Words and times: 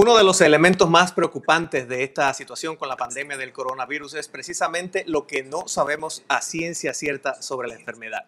Uno 0.00 0.16
de 0.16 0.22
los 0.22 0.40
elementos 0.42 0.88
más 0.88 1.10
preocupantes 1.10 1.88
de 1.88 2.04
esta 2.04 2.32
situación 2.32 2.76
con 2.76 2.88
la 2.88 2.96
pandemia 2.96 3.36
del 3.36 3.52
coronavirus 3.52 4.14
es 4.14 4.28
precisamente 4.28 5.02
lo 5.08 5.26
que 5.26 5.42
no 5.42 5.66
sabemos 5.66 6.22
a 6.28 6.40
ciencia 6.40 6.94
cierta 6.94 7.42
sobre 7.42 7.66
la 7.66 7.74
enfermedad. 7.74 8.24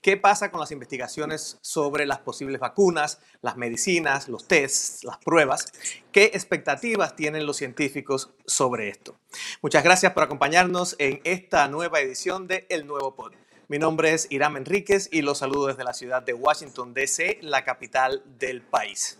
¿Qué 0.00 0.16
pasa 0.16 0.50
con 0.50 0.60
las 0.60 0.70
investigaciones 0.70 1.58
sobre 1.60 2.06
las 2.06 2.20
posibles 2.20 2.58
vacunas, 2.58 3.20
las 3.42 3.58
medicinas, 3.58 4.30
los 4.30 4.48
tests, 4.48 5.04
las 5.04 5.18
pruebas? 5.18 5.66
¿Qué 6.10 6.30
expectativas 6.32 7.16
tienen 7.16 7.44
los 7.44 7.58
científicos 7.58 8.30
sobre 8.46 8.88
esto? 8.88 9.18
Muchas 9.60 9.84
gracias 9.84 10.14
por 10.14 10.22
acompañarnos 10.22 10.96
en 10.98 11.20
esta 11.24 11.68
nueva 11.68 12.00
edición 12.00 12.48
de 12.48 12.64
El 12.70 12.86
Nuevo 12.86 13.14
Pod. 13.14 13.34
Mi 13.68 13.78
nombre 13.78 14.14
es 14.14 14.26
Iram 14.30 14.56
Enríquez 14.56 15.10
y 15.12 15.20
los 15.20 15.36
saludo 15.36 15.66
desde 15.66 15.84
la 15.84 15.92
ciudad 15.92 16.22
de 16.22 16.32
Washington, 16.32 16.94
D.C., 16.94 17.40
la 17.42 17.62
capital 17.62 18.22
del 18.38 18.62
país. 18.62 19.18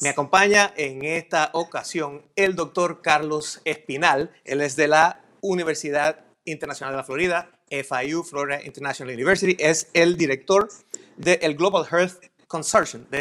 Me 0.00 0.10
acompaña 0.10 0.72
en 0.76 1.04
esta 1.04 1.50
ocasión 1.54 2.22
el 2.36 2.54
doctor 2.54 3.00
Carlos 3.00 3.60
Espinal. 3.64 4.30
Él 4.44 4.60
es 4.60 4.76
de 4.76 4.88
la 4.88 5.22
Universidad 5.40 6.24
Internacional 6.44 6.92
de 6.92 6.98
la 6.98 7.04
Florida, 7.04 7.50
FIU, 7.70 8.22
Florida 8.22 8.62
International 8.62 9.14
University. 9.14 9.56
Es 9.58 9.88
el 9.94 10.16
director 10.16 10.68
del 11.16 11.56
Global 11.56 11.86
Health 11.90 12.24
Consortium 12.46 13.06
de 13.10 13.20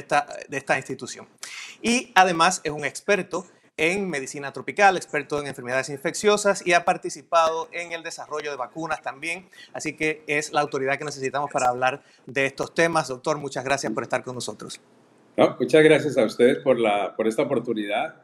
esta, 0.51 0.77
institución. 0.77 1.27
Y 1.81 2.11
además 2.15 2.61
es 2.63 2.71
un 2.71 2.85
experto 2.85 3.47
en 3.77 4.09
medicina 4.09 4.53
tropical, 4.53 4.95
experto 4.95 5.39
en 5.39 5.47
enfermedades 5.47 5.89
infecciosas 5.89 6.65
y 6.65 6.73
ha 6.73 6.85
participado 6.85 7.67
en 7.71 7.91
el 7.91 8.03
desarrollo 8.03 8.51
de 8.51 8.57
vacunas 8.57 9.01
también. 9.01 9.49
Así 9.73 9.93
que 9.93 10.23
es 10.27 10.51
la 10.51 10.61
autoridad 10.61 10.97
que 10.97 11.05
necesitamos 11.05 11.49
para 11.51 11.69
hablar 11.69 12.03
de 12.25 12.45
estos 12.45 12.73
temas. 12.73 13.07
Doctor, 13.07 13.37
muchas 13.37 13.63
gracias 13.63 13.91
por 13.91 14.03
estar 14.03 14.23
con 14.23 14.35
nosotros 14.35 14.79
muchas 15.59 15.83
gracias 15.83 16.17
a 16.17 16.25
ustedes 16.25 16.59
por, 16.59 16.79
la, 16.79 17.15
por 17.15 17.27
esta 17.27 17.43
oportunidad 17.43 18.15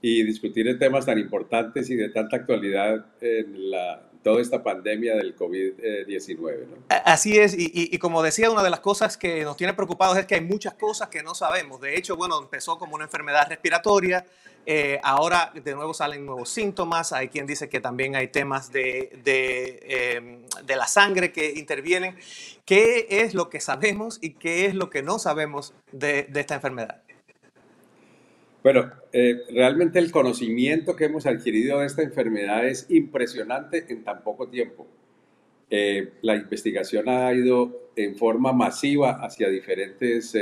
y 0.00 0.22
discutir 0.22 0.78
temas 0.78 1.06
tan 1.06 1.18
importantes 1.18 1.88
y 1.90 1.96
de 1.96 2.10
tanta 2.10 2.36
actualidad 2.36 3.06
en 3.20 3.70
la, 3.70 4.02
toda 4.24 4.42
esta 4.42 4.62
pandemia 4.62 5.14
del 5.14 5.36
COVID-19. 5.36 6.66
Así 6.88 7.38
es, 7.38 7.54
y, 7.56 7.70
y, 7.72 7.98
como 7.98 8.22
decía, 8.22 8.50
una 8.50 8.62
de 8.62 8.70
las 8.70 8.80
cosas 8.80 9.16
que 9.16 9.44
nos 9.44 9.56
tiene 9.56 9.74
preocupados 9.74 10.18
es 10.18 10.26
que 10.26 10.34
hay 10.34 10.40
muchas 10.40 10.74
cosas 10.74 11.08
que 11.08 11.22
no 11.22 11.34
sabemos. 11.34 11.80
De 11.80 11.96
hecho, 11.96 12.16
bueno, 12.16 12.40
empezó 12.42 12.78
como 12.78 12.96
una 12.96 13.04
enfermedad 13.04 13.46
respiratoria, 13.48 14.26
eh, 14.66 14.98
ahora 15.02 15.52
de 15.54 15.74
nuevo 15.74 15.92
salen 15.92 16.24
nuevos 16.24 16.48
síntomas, 16.48 17.12
hay 17.12 17.28
quien 17.28 17.46
dice 17.46 17.68
que 17.68 17.80
también 17.80 18.16
hay 18.16 18.28
temas 18.28 18.72
de, 18.72 19.18
de, 19.22 20.14
em, 20.16 20.42
de, 20.64 20.76
la 20.76 20.86
sangre 20.86 21.32
que 21.32 21.52
intervienen. 21.52 22.16
¿Qué 22.64 23.06
es 23.10 23.34
lo 23.34 23.50
que 23.50 23.60
sabemos 23.60 24.18
y 24.22 24.30
qué 24.34 24.64
es 24.64 24.74
lo 24.74 24.88
que 24.88 25.02
no 25.02 25.18
sabemos 25.18 25.74
de, 25.92 26.24
de 26.24 26.40
esta 26.40 26.54
enfermedad? 26.54 27.02
Bueno, 28.62 28.90
eh, 29.12 29.42
realmente 29.50 29.98
el 29.98 30.10
conocimiento 30.10 30.96
que 30.96 31.04
hemos 31.04 31.26
adquirido 31.26 31.80
de 31.80 31.86
esta 31.86 32.02
enfermedad 32.02 32.66
es 32.66 32.86
impresionante 32.88 33.84
en 33.90 34.02
tan 34.02 34.22
poco 34.22 34.48
tiempo. 34.48 34.86
Eh, 35.68 36.14
la 36.22 36.36
investigación 36.36 37.10
ha 37.10 37.30
ido 37.34 37.90
en 37.96 38.16
forma 38.16 38.52
masiva 38.52 39.22
hacia 39.22 39.50
diferentes 39.50 40.34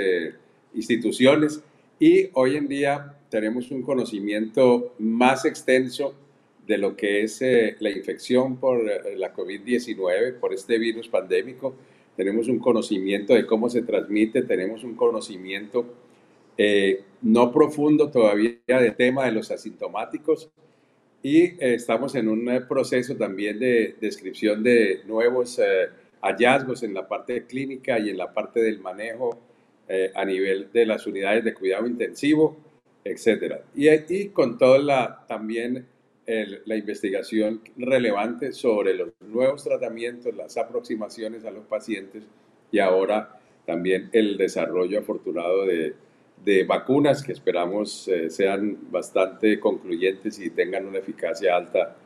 instituciones 0.74 1.60
y 1.98 2.30
hoy 2.34 2.56
en 2.56 2.68
día 2.68 3.16
tenemos 3.32 3.70
un 3.70 3.80
conocimiento 3.80 4.94
más 4.98 5.46
extenso 5.46 6.14
de 6.66 6.76
lo 6.76 6.94
que 6.94 7.22
es 7.22 7.40
eh, 7.40 7.76
la 7.80 7.88
infección 7.88 8.58
por 8.58 8.78
eh, 8.86 9.16
la 9.16 9.34
COVID-19, 9.34 10.38
por 10.38 10.52
este 10.52 10.78
virus 10.78 11.08
pandémico. 11.08 11.74
Tenemos 12.14 12.48
un 12.48 12.58
conocimiento 12.58 13.32
de 13.32 13.46
cómo 13.46 13.70
se 13.70 13.80
transmite, 13.82 14.42
tenemos 14.42 14.84
un 14.84 14.94
conocimiento 14.94 15.94
eh, 16.58 17.04
no 17.22 17.50
profundo 17.50 18.10
todavía 18.10 18.58
del 18.66 18.94
tema 18.94 19.24
de 19.24 19.32
los 19.32 19.50
asintomáticos 19.50 20.50
y 21.22 21.54
estamos 21.58 22.14
en 22.14 22.28
un 22.28 22.66
proceso 22.68 23.16
también 23.16 23.58
de 23.58 23.96
descripción 23.98 24.62
de 24.62 25.00
nuevos 25.06 25.58
hallazgos 26.20 26.82
en 26.82 26.92
la 26.92 27.08
parte 27.08 27.46
clínica 27.46 27.98
y 27.98 28.10
en 28.10 28.18
la 28.18 28.34
parte 28.34 28.60
del 28.60 28.80
manejo 28.80 29.40
a 30.14 30.24
nivel 30.24 30.70
de 30.72 30.84
las 30.84 31.06
unidades 31.06 31.44
de 31.44 31.54
cuidado 31.54 31.86
intensivo 31.86 32.71
etcétera. 33.04 33.62
Y, 33.74 33.88
y 33.88 34.28
con 34.28 34.58
toda 34.58 34.78
la, 34.78 35.24
también 35.26 35.86
la 36.26 36.76
investigación 36.76 37.60
relevante 37.76 38.52
sobre 38.52 38.94
los 38.94 39.08
nuevos 39.20 39.64
tratamientos, 39.64 40.34
las 40.34 40.56
aproximaciones 40.56 41.44
a 41.44 41.50
los 41.50 41.64
pacientes 41.64 42.22
y 42.70 42.78
ahora 42.78 43.38
también 43.66 44.08
el 44.12 44.36
desarrollo 44.36 45.00
afortunado 45.00 45.66
de, 45.66 45.94
de 46.44 46.64
vacunas 46.64 47.22
que 47.22 47.32
esperamos 47.32 48.08
eh, 48.08 48.30
sean 48.30 48.78
bastante 48.90 49.58
concluyentes 49.60 50.38
y 50.38 50.50
tengan 50.50 50.86
una 50.86 50.98
eficacia 50.98 51.56
alta 51.56 51.96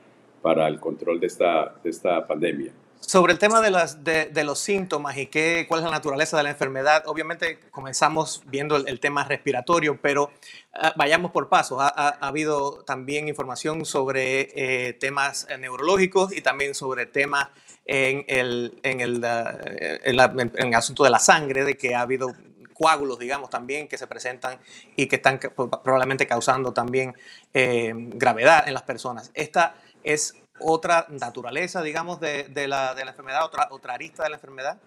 para 0.43 0.69
el 0.69 0.79
control 0.79 1.21
de 1.21 1.27
esta, 1.27 1.75
de 1.83 1.91
esta 1.91 2.27
pandemia. 2.27 2.73
Sobre 3.01 3.33
el 3.33 3.39
tema 3.39 3.61
de, 3.61 3.71
las, 3.71 4.03
de, 4.03 4.45
los 4.45 4.59
síntomas 4.59 5.17
y 5.17 5.27
qué, 5.27 5.67
cuál 5.69 5.81
es 5.81 5.85
la 5.85 5.93
naturaleza 5.93 6.37
de 6.37 6.43
la 6.43 6.51
enfermedad, 6.51 7.05
obviamente 7.07 7.61
comenzamos 7.71 8.43
viendo 8.47 8.77
el, 8.77 9.01
tema 9.01 9.25
respiratorio, 9.25 10.01
pero 10.01 10.33
ah, 10.75 10.93
vayamos 10.97 11.31
por 11.31 11.49
pasos. 11.49 11.79
Ha, 11.81 12.09
habido 12.21 12.83
también 12.85 13.29
información 13.29 13.85
sobre 13.85 14.89
eh, 14.89 14.93
temas 14.95 15.47
neurológicos 15.59 16.37
y 16.37 16.41
también 16.41 16.75
sobre 16.75 17.07
temas 17.07 17.49
en 17.85 18.25
el, 18.27 18.81
en, 18.83 19.01
el, 19.01 19.25
ah, 19.25 19.57
en, 20.05 20.75
asunto 20.75 21.05
de 21.05 21.11
la 21.11 21.21
sangre, 21.21 21.65
de 21.65 21.77
que 21.77 21.95
ha 21.95 22.01
habido 22.01 22.35
coágulos, 22.75 23.19
digamos, 23.19 23.51
también 23.51 23.89
que 23.89 23.99
se 23.99 24.07
presentan 24.07 24.59
y 24.97 25.07
que 25.07 25.17
están 25.17 25.39
probablemente 25.39 26.27
causando 26.27 26.73
también 26.73 27.15
eh, 27.55 27.93
gravedad 27.95 28.67
en 28.67 28.75
las 28.75 28.83
personas. 28.83 29.31
Esta 29.35 29.77
es 30.03 30.35
otra 30.61 31.07
naturaleza, 31.11 31.83
digamos, 31.83 32.21
de, 32.21 32.45
de, 32.45 32.69
la, 32.69 32.95
de 32.95 33.05
la, 33.05 33.11
enfermedad, 33.11 33.45
otra, 33.45 33.69
otra 33.71 33.95
arista 33.95 34.25
de 34.25 34.31
la 34.31 34.37
enfermedad? 34.37 34.79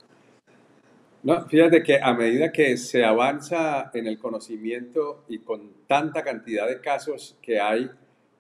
No, 1.22 1.46
fíjate 1.48 1.84
que 1.84 2.00
a 2.02 2.14
medida 2.14 2.52
que 2.52 2.78
se 2.78 3.04
avanza 3.04 3.92
en 3.94 4.08
el 4.08 4.18
conocimiento 4.18 5.26
y 5.28 5.40
con 5.40 5.72
tanta 5.86 6.24
cantidad 6.24 6.68
de 6.68 6.80
casos 6.80 7.38
que 7.42 7.60
hay, 7.60 7.90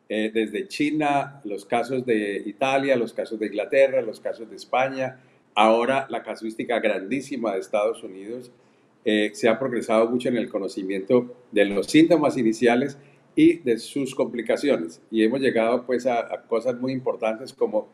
eh, 0.08 0.32
desde 0.34 0.68
China, 0.68 1.42
los 1.44 1.66
casos 1.66 2.06
de 2.06 2.42
Italia, 2.46 2.96
los 2.96 3.14
casos 3.14 3.38
de 3.40 3.48
Inglaterra, 3.48 4.02
los 4.02 4.20
casos 4.20 4.50
de 4.50 4.56
España, 4.56 5.20
ahora 5.56 6.08
la 6.10 6.24
casuística 6.24 6.80
grandísima 6.80 7.54
de 7.54 7.60
Estados 7.60 8.02
Unidos, 8.02 8.52
eh, 9.06 9.32
se 9.34 9.50
ha 9.50 9.60
progresado 9.60 10.10
mucho 10.10 10.30
en 10.30 10.38
el 10.38 10.50
conocimiento 10.50 11.36
de 11.52 11.66
los 11.66 11.88
síntomas 11.88 12.38
iniciales 12.38 12.98
y 13.40 13.60
de 13.60 13.80
sus 13.80 14.16
complicaciones. 14.16 15.02
Y 15.10 15.24
hemos 15.24 15.40
llegado 15.40 15.86
pues 15.86 16.06
a, 16.06 16.44
cosas 16.50 16.78
muy 16.78 16.92
importantes 16.92 17.54
como 17.54 17.88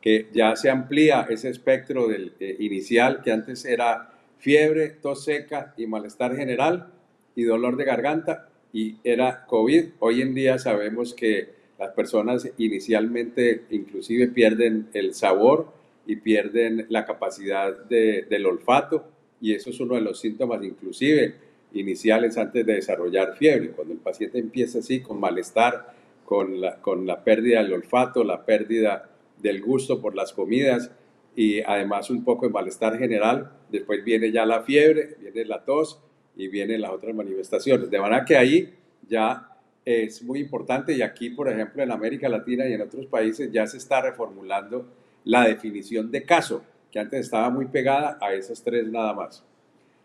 que 0.00 0.28
ya 0.32 0.54
se 0.54 0.70
amplía 0.70 1.26
ese 1.28 1.48
espectro 1.48 2.06
del 2.06 2.34
eh, 2.38 2.54
inicial 2.60 3.20
que 3.20 3.32
antes 3.32 3.64
era 3.64 4.12
fiebre, 4.38 4.90
tos 4.90 5.24
seca 5.24 5.74
y 5.76 5.88
malestar 5.88 6.36
general 6.36 6.92
y 7.34 7.42
dolor 7.42 7.76
de 7.76 7.84
garganta 7.84 8.48
y 8.72 8.94
era 9.02 9.44
COVID. 9.46 9.86
Hoy 9.98 10.22
en 10.22 10.34
día 10.36 10.60
sabemos 10.60 11.14
que 11.14 11.48
las 11.80 11.90
personas 11.94 12.48
inicialmente 12.58 13.62
inclusive 13.70 14.28
pierden 14.28 14.86
el 14.92 15.14
sabor 15.14 15.72
y 16.06 16.14
pierden 16.14 16.86
la 16.90 17.04
capacidad 17.04 17.76
del 17.86 18.46
olfato 18.46 19.04
y 19.40 19.52
eso 19.52 19.70
es 19.70 19.80
uno 19.80 19.96
de 19.96 20.02
los 20.02 20.20
síntomas 20.20 20.62
inclusive 20.62 21.34
iniciales 21.74 22.38
antes 22.38 22.64
de 22.66 22.74
desarrollar 22.74 23.36
fiebre. 23.36 23.70
Cuando 23.70 23.94
el 23.94 24.00
paciente 24.00 24.38
empieza 24.38 24.80
así 24.80 25.00
con 25.00 25.20
malestar, 25.20 25.94
con 26.24 26.60
la, 26.60 26.76
con 26.76 27.06
la 27.06 27.24
pérdida 27.24 27.62
del 27.62 27.72
olfato, 27.72 28.24
la 28.24 28.44
pérdida 28.44 29.10
del 29.38 29.60
gusto 29.60 30.00
por 30.00 30.14
las 30.14 30.32
comidas 30.32 30.90
y 31.34 31.60
además 31.62 32.10
un 32.10 32.24
poco 32.24 32.46
de 32.46 32.52
malestar 32.52 32.98
general, 32.98 33.50
después 33.70 34.04
viene 34.04 34.30
ya 34.30 34.44
la 34.44 34.62
fiebre, 34.62 35.16
viene 35.20 35.44
la 35.44 35.64
tos 35.64 36.00
y 36.36 36.48
vienen 36.48 36.80
las 36.80 36.92
otras 36.92 37.14
manifestaciones. 37.14 37.90
De 37.90 37.98
manera 37.98 38.24
que 38.24 38.36
ahí 38.36 38.74
ya 39.08 39.48
es 39.84 40.22
muy 40.22 40.40
importante 40.40 40.92
y 40.92 41.02
aquí, 41.02 41.30
por 41.30 41.48
ejemplo, 41.48 41.82
en 41.82 41.90
América 41.90 42.28
Latina 42.28 42.66
y 42.66 42.74
en 42.74 42.82
otros 42.82 43.06
países 43.06 43.50
ya 43.50 43.66
se 43.66 43.78
está 43.78 44.00
reformulando 44.00 44.86
la 45.24 45.46
definición 45.46 46.10
de 46.10 46.24
caso, 46.24 46.62
que 46.90 46.98
antes 46.98 47.20
estaba 47.20 47.48
muy 47.50 47.66
pegada 47.66 48.18
a 48.20 48.32
esas 48.34 48.62
tres 48.62 48.86
nada 48.86 49.12
más. 49.14 49.44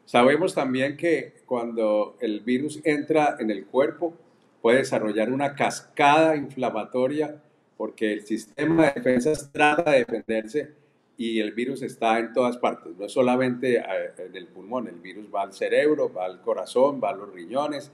Sabemos 0.08 0.56
también 0.56 0.98
que 0.98 1.42
cuando 1.46 2.18
el 2.20 2.40
virus 2.40 2.82
entra 2.84 3.38
en 3.40 3.52
el 3.52 3.68
cuerpo 3.68 4.16
puede 4.62 4.80
desarrollar 4.80 5.32
una 5.32 5.54
cascada 5.54 6.36
inflamatoria 6.36 7.40
porque 7.78 8.14
el 8.14 8.26
sistema 8.26 8.88
de 8.88 8.94
defensas 8.96 9.52
trata 9.52 9.92
de 9.92 10.00
defenderse 10.00 10.72
y 11.18 11.40
el 11.40 11.52
virus 11.52 11.84
está 11.84 12.18
en 12.18 12.34
todas 12.34 12.58
partes, 12.58 12.98
no 12.98 13.08
solamente 13.08 13.78
eh, 13.78 13.84
en 14.18 14.36
el 14.36 14.48
pulmón, 14.48 14.88
el 14.88 15.00
virus 15.00 15.28
va 15.34 15.44
al 15.44 15.54
cerebro, 15.54 16.12
va 16.12 16.26
al 16.26 16.42
corazón, 16.42 17.00
va 17.04 17.10
a 17.10 17.16
los 17.16 17.32
riñones 17.32 17.92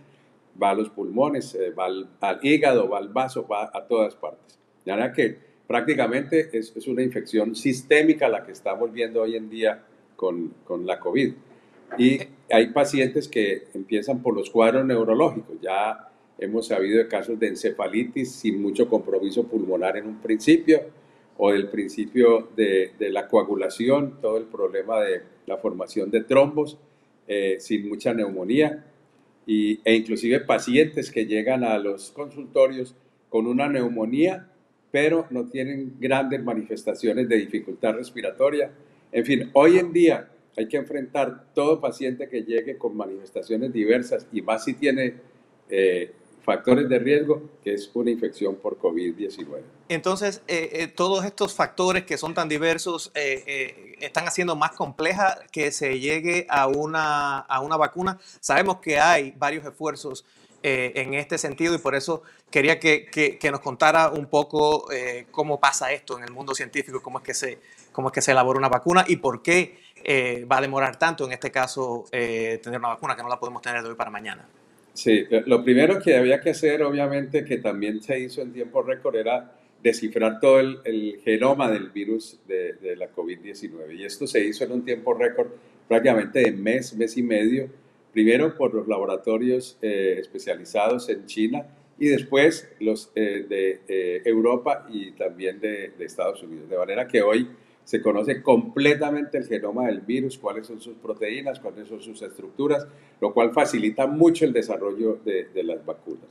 va 0.61 0.71
a 0.71 0.75
los 0.75 0.89
pulmones, 0.89 1.55
eh, 1.55 1.71
va 1.71 1.85
al, 1.85 2.39
hígado, 2.41 2.89
va 2.89 2.99
al 2.99 3.09
vaso, 3.09 3.47
va 3.47 3.71
a 3.73 3.85
todas 3.87 4.15
partes. 4.15 4.57
De 4.85 4.91
manera 4.91 5.13
que 5.13 5.37
prácticamente 5.67 6.49
es, 6.57 6.73
es, 6.75 6.87
una 6.87 7.01
infección 7.01 7.55
sistémica 7.55 8.27
la 8.29 8.45
que 8.45 8.51
estamos 8.51 8.91
viendo 8.91 9.21
hoy 9.21 9.35
en 9.35 9.49
día 9.49 9.83
con, 10.15 10.53
con 10.63 10.85
la 10.85 10.99
COVID. 10.99 11.33
Y 11.97 12.19
hay 12.51 12.67
pacientes 12.67 13.27
que 13.27 13.67
empiezan 13.73 14.21
por 14.21 14.35
los 14.35 14.49
cuadros 14.49 14.85
neurológicos. 14.85 15.57
Ya 15.61 16.09
hemos 16.37 16.67
sabido 16.67 16.97
de 16.97 17.07
casos 17.07 17.39
de 17.39 17.47
encefalitis 17.47 18.31
sin 18.31 18.61
mucho 18.61 18.87
compromiso 18.87 19.47
pulmonar 19.47 19.97
en 19.97 20.07
un 20.07 20.21
principio, 20.21 20.81
o 21.37 21.51
del 21.51 21.69
principio 21.69 22.49
de, 22.55 22.91
de 22.99 23.09
la 23.09 23.27
coagulación, 23.27 24.19
todo 24.21 24.37
el 24.37 24.45
problema 24.45 25.01
de 25.01 25.23
la 25.47 25.57
formación 25.57 26.11
de 26.11 26.21
trombos 26.21 26.77
eh, 27.27 27.57
sin 27.59 27.87
mucha 27.87 28.13
neumonía, 28.13 28.85
y, 29.45 29.79
e 29.83 29.95
inclusive 29.95 30.41
pacientes 30.41 31.09
que 31.09 31.25
llegan 31.25 31.63
a 31.63 31.77
los 31.77 32.11
consultorios 32.11 32.95
con 33.29 33.47
una 33.47 33.67
neumonía, 33.67 34.49
pero 34.91 35.25
no 35.31 35.47
tienen 35.47 35.95
grandes 35.99 36.43
manifestaciones 36.43 37.27
de 37.27 37.37
dificultad 37.37 37.93
respiratoria. 37.93 38.71
En 39.11 39.25
fin, 39.25 39.49
hoy 39.53 39.77
en 39.77 39.91
día 39.91 40.29
hay 40.55 40.67
que 40.67 40.77
enfrentar 40.77 41.45
todo 41.53 41.79
paciente 41.79 42.29
que 42.29 42.43
llegue 42.43 42.77
con 42.77 42.95
manifestaciones 42.95 43.73
diversas 43.73 44.27
y 44.31 44.41
más 44.41 44.63
si 44.63 44.73
tiene 44.73 45.15
eh, 45.69 46.13
factores 46.43 46.89
de 46.89 46.99
riesgo, 46.99 47.41
que 47.63 47.73
es 47.73 47.89
una 47.93 48.11
infección 48.11 48.55
por 48.55 48.77
COVID-19. 48.77 49.61
Entonces, 49.87 50.41
eh, 50.47 50.69
eh, 50.73 50.87
todos 50.87 51.23
estos 51.25 51.53
factores 51.53 52.03
que 52.03 52.17
son 52.17 52.33
tan 52.33 52.49
diversos 52.49 53.11
están 53.15 54.27
haciendo 54.27 54.55
más 54.55 54.71
compleja 54.71 55.39
que 55.51 55.71
se 55.71 55.99
llegue 55.99 56.45
a 56.49 56.67
una, 56.67 57.39
a 57.39 57.61
una 57.61 57.77
vacuna. 57.77 58.19
Sabemos 58.41 58.79
que 58.79 58.99
hay 58.99 59.33
varios 59.37 59.65
esfuerzos 59.65 60.25
en 60.65 61.13
este 61.13 61.37
sentido 61.37 61.75
y 61.75 61.77
por 61.77 61.93
eso 61.93 62.23
quería 62.49 62.79
que, 62.79 63.05
que, 63.05 63.37
que 63.37 63.51
nos 63.51 63.59
contara 63.59 64.09
un 64.09 64.27
poco 64.27 64.87
cómo 65.31 65.59
pasa 65.59 65.91
esto 65.91 66.17
en 66.17 66.23
el 66.23 66.31
mundo 66.31 66.55
científico, 66.55 67.01
cómo 67.01 67.19
es 67.19 67.23
que 67.25 67.33
se, 67.33 67.59
cómo 67.91 68.07
es 68.09 68.13
que 68.13 68.21
se 68.21 68.31
elabora 68.31 68.59
una 68.59 68.69
vacuna 68.69 69.03
y 69.07 69.17
por 69.17 69.41
qué 69.41 69.77
eh, 70.05 70.45
va 70.51 70.57
a 70.57 70.61
demorar 70.61 70.99
tanto 70.99 71.25
en 71.25 71.31
este 71.31 71.49
caso 71.49 72.05
eh, 72.11 72.59
tener 72.61 72.77
una 72.79 72.89
vacuna 72.89 73.15
que 73.15 73.23
no 73.23 73.29
la 73.29 73.39
podemos 73.39 73.61
tener 73.61 73.81
de 73.81 73.89
hoy 73.89 73.95
para 73.95 74.09
mañana. 74.09 74.45
Sí, 74.93 75.25
lo 75.45 75.63
primero 75.63 75.99
que 75.99 76.17
había 76.17 76.41
que 76.41 76.51
hacer, 76.51 76.83
obviamente, 76.83 77.45
que 77.45 77.57
también 77.57 78.01
se 78.03 78.19
hizo 78.19 78.41
en 78.41 78.53
tiempo 78.53 78.83
récord, 78.83 79.15
era 79.15 79.53
descifrar 79.81 80.39
todo 80.39 80.59
el, 80.59 81.19
genoma 81.23 81.71
del 81.71 81.89
virus 81.89 82.39
de, 82.47 82.95
la 82.97 83.11
COVID-19. 83.11 83.97
Y 83.97 84.03
esto 84.03 84.27
se 84.27 84.45
hizo 84.45 84.65
en 84.65 84.73
un 84.73 84.85
tiempo 84.85 85.13
récord 85.13 85.47
prácticamente 85.87 86.41
de 86.41 86.51
mes, 86.51 86.93
mes 86.95 87.17
y 87.17 87.23
medio, 87.23 87.69
primero 88.11 88.55
por 88.55 88.73
los 88.73 88.87
laboratorios 88.87 89.77
eh, 89.81 90.17
especializados 90.19 91.09
en 91.09 91.25
China 91.25 91.65
y 91.97 92.07
después 92.07 92.69
los 92.79 93.13
de 93.15 93.81
Europa 94.25 94.85
y 94.91 95.11
también 95.11 95.59
de, 95.59 95.91
de 95.97 96.05
Estados 96.05 96.43
Unidos. 96.43 96.69
De 96.69 96.77
manera 96.77 97.07
que 97.07 97.21
hoy 97.21 97.47
se 97.83 98.01
conoce 98.01 98.41
completamente 98.41 99.37
el 99.37 99.45
genoma 99.45 99.87
del 99.87 100.01
virus, 100.01 100.37
cuáles 100.37 100.67
son 100.67 100.79
sus 100.79 100.95
proteínas, 100.95 101.59
cuáles 101.59 101.87
son 101.87 102.01
sus 102.01 102.21
estructuras, 102.21 102.87
lo 103.19 103.33
cual 103.33 103.51
facilita 103.51 104.07
mucho 104.07 104.45
el 104.45 104.53
desarrollo 104.53 105.19
de, 105.25 105.63
las 105.63 105.85
vacunas. 105.85 106.25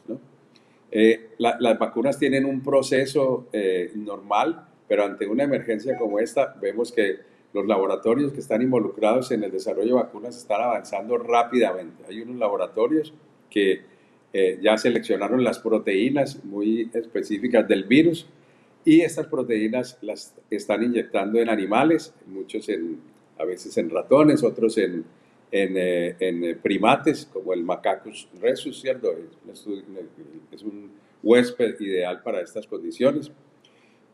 Eh, 0.91 1.31
las 1.39 1.79
vacunas 1.79 2.19
tienen 2.19 2.45
un 2.45 2.63
proceso 2.63 3.49
eh, 3.53 3.93
normal, 3.95 4.67
pero 4.89 5.05
ante 5.05 5.27
una 5.27 5.45
emergencia 5.45 5.97
como 5.97 6.19
esta, 6.19 6.55
vemos 6.61 6.93
que 6.93 7.33
los 7.53 7.67
laboratorios 7.67 8.33
que 8.33 8.41
están 8.41 8.63
involucrados 8.63 9.31
en 9.31 9.45
el 9.45 9.51
desarrollo 9.51 9.97
de 9.97 10.03
vacunas 10.03 10.37
están 10.37 10.63
avanzando 10.63 11.19
rápidamente. 11.19 12.05
Hay 12.09 12.21
unos 12.23 12.37
laboratorios 12.37 13.13
que 13.51 13.83
eh, 14.33 14.59
ya 14.63 14.79
seleccionaron 14.79 15.45
las 15.45 15.59
proteínas 15.59 16.43
muy 16.45 16.91
específicas 16.95 17.69
del 17.69 17.85
virus, 17.85 18.27
y 18.85 19.01
estas 19.01 19.27
proteínas 19.27 19.99
las 20.01 20.35
están 20.51 20.83
inyectando 20.83 21.39
en 21.39 21.49
animales, 21.49 22.15
muchos 22.27 22.69
en, 22.69 22.99
a 23.39 23.45
veces 23.45 23.77
en 23.79 23.91
ratones, 23.91 24.43
otros 24.43 24.77
en, 24.79 25.05
en, 25.51 25.77
eh, 25.77 26.17
en 26.19 26.45
eh, 26.45 26.57
primates, 26.57 27.29
como 27.33 27.53
el 27.53 27.63
Macacus 27.63 28.29
rhesus, 28.41 28.81
¿cierto? 28.81 29.15
Es 29.53 30.63
un 30.63 30.91
huésped 31.23 31.79
ideal 31.81 32.23
para 32.23 32.41
estas 32.41 32.67
condiciones. 32.67 33.31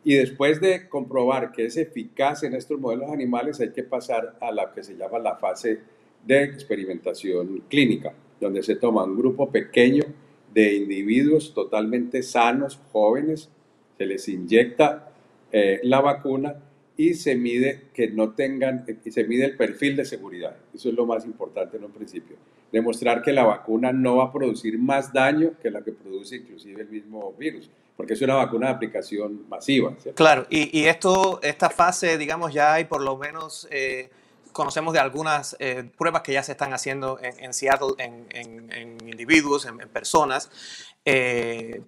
Y 0.05 0.15
después 0.15 0.61
de 0.61 0.89
comprobar 0.89 1.53
que 1.53 1.67
es 1.67 1.77
eficaz 1.77 2.43
en 2.43 2.55
estos 2.55 2.79
modelos 2.79 3.11
animales, 3.11 3.61
hay 3.61 3.73
que 3.73 3.83
pasar 3.83 4.37
a 4.41 4.53
la 4.53 4.73
que 4.73 4.83
se 4.83 4.97
llama 4.97 5.19
la 5.19 5.37
fase 5.37 5.81
de 6.25 6.43
experimentación 6.45 7.65
clínica, 7.69 8.13
donde 8.41 8.63
se 8.63 8.77
toma 8.77 9.05
un 9.05 9.17
grupo 9.17 9.51
pequeño 9.51 10.05
de 10.53 10.75
individuos 10.75 11.53
totalmente 11.53 12.23
sanos, 12.23 12.81
jóvenes, 12.93 13.51
se 13.99 14.07
les 14.07 14.29
inyecta 14.29 15.11
eh, 15.51 15.81
la 15.83 16.01
vacuna 16.01 16.55
y 16.97 17.15
se 17.15 17.35
mide 17.37 17.89
que 17.95 18.09
no 18.09 18.31
tengan, 18.31 18.85
y 19.05 19.11
se 19.11 19.25
mide 19.25 19.45
el 19.47 19.57
perfil 19.57 19.97
de 19.97 20.05
seguridad. 20.05 20.57
Eso 20.75 20.89
es 20.89 20.95
lo 20.95 21.07
más 21.07 21.25
importante 21.25 21.77
en 21.77 21.85
un 21.85 21.93
principio. 21.93 22.37
Demostrar 22.73 23.23
que 23.23 23.33
la 23.33 23.45
vacuna 23.45 23.93
no 23.93 24.17
va 24.17 24.25
a 24.25 24.33
producir 24.33 24.79
más 24.79 25.13
daño 25.13 25.53
que 25.63 25.71
la 25.71 25.83
que 25.83 25.93
produce 25.93 26.37
inclusive 26.37 26.83
el 26.83 26.89
mismo 26.89 27.33
virus, 27.39 27.71
porque 27.97 28.15
es 28.15 28.23
una 28.23 28.35
vacuna 28.35 28.67
de 28.67 28.73
aplicación 28.75 29.49
masiva. 29.49 29.95
Claro, 30.15 30.47
y, 30.51 30.85
esto, 30.85 31.41
esta 31.43 31.71
fase, 31.71 32.19
digamos, 32.19 32.53
ya 32.53 32.75
hay 32.75 32.85
por 32.85 33.03
lo 33.03 33.17
menos... 33.17 33.67
Eh, 33.71 34.11
conocemos 34.51 34.93
de 34.93 34.99
algunas 34.99 35.55
eh, 35.61 35.89
pruebas 35.97 36.23
que 36.23 36.33
ya 36.33 36.43
se 36.43 36.51
están 36.51 36.73
haciendo 36.73 37.21
en, 37.23 37.55
Seattle 37.55 37.95
en, 37.99 38.99
individuos, 39.07 39.67
en, 39.67 39.79
personas, 39.89 40.51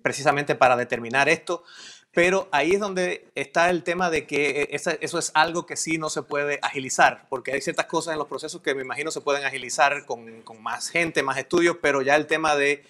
precisamente 0.03 0.55
para 0.55 0.77
determinar 0.77 1.29
esto. 1.29 1.65
Pero 2.13 2.49
ahí 2.51 2.73
es 2.73 2.81
donde 2.81 3.29
está 3.35 3.71
el 3.71 3.85
tema 3.85 4.11
de 4.11 4.27
que 4.27 4.63
e, 4.63 4.69
eso 4.73 5.19
es 5.19 5.31
algo 5.35 5.65
que 5.65 5.77
sí 5.77 5.97
no 5.97 6.11
se 6.11 6.23
puede 6.23 6.59
agilizar, 6.63 7.27
porque 7.29 7.53
hay 7.53 7.61
ciertas 7.61 7.87
cosas 7.87 8.13
en 8.13 8.19
los 8.19 8.29
procesos 8.29 8.61
que 8.63 8.75
me 8.75 8.83
imagino 8.83 9.11
se 9.11 9.21
pueden 9.21 9.45
agilizar 9.45 10.05
con, 10.07 10.43
con 10.43 10.61
más 10.63 10.89
gente, 10.89 11.23
más 11.23 11.39
estudios, 11.39 11.77
pero 11.81 12.03
ya 12.03 12.17
el 12.17 12.27
tema 12.27 12.57
de 12.57 12.85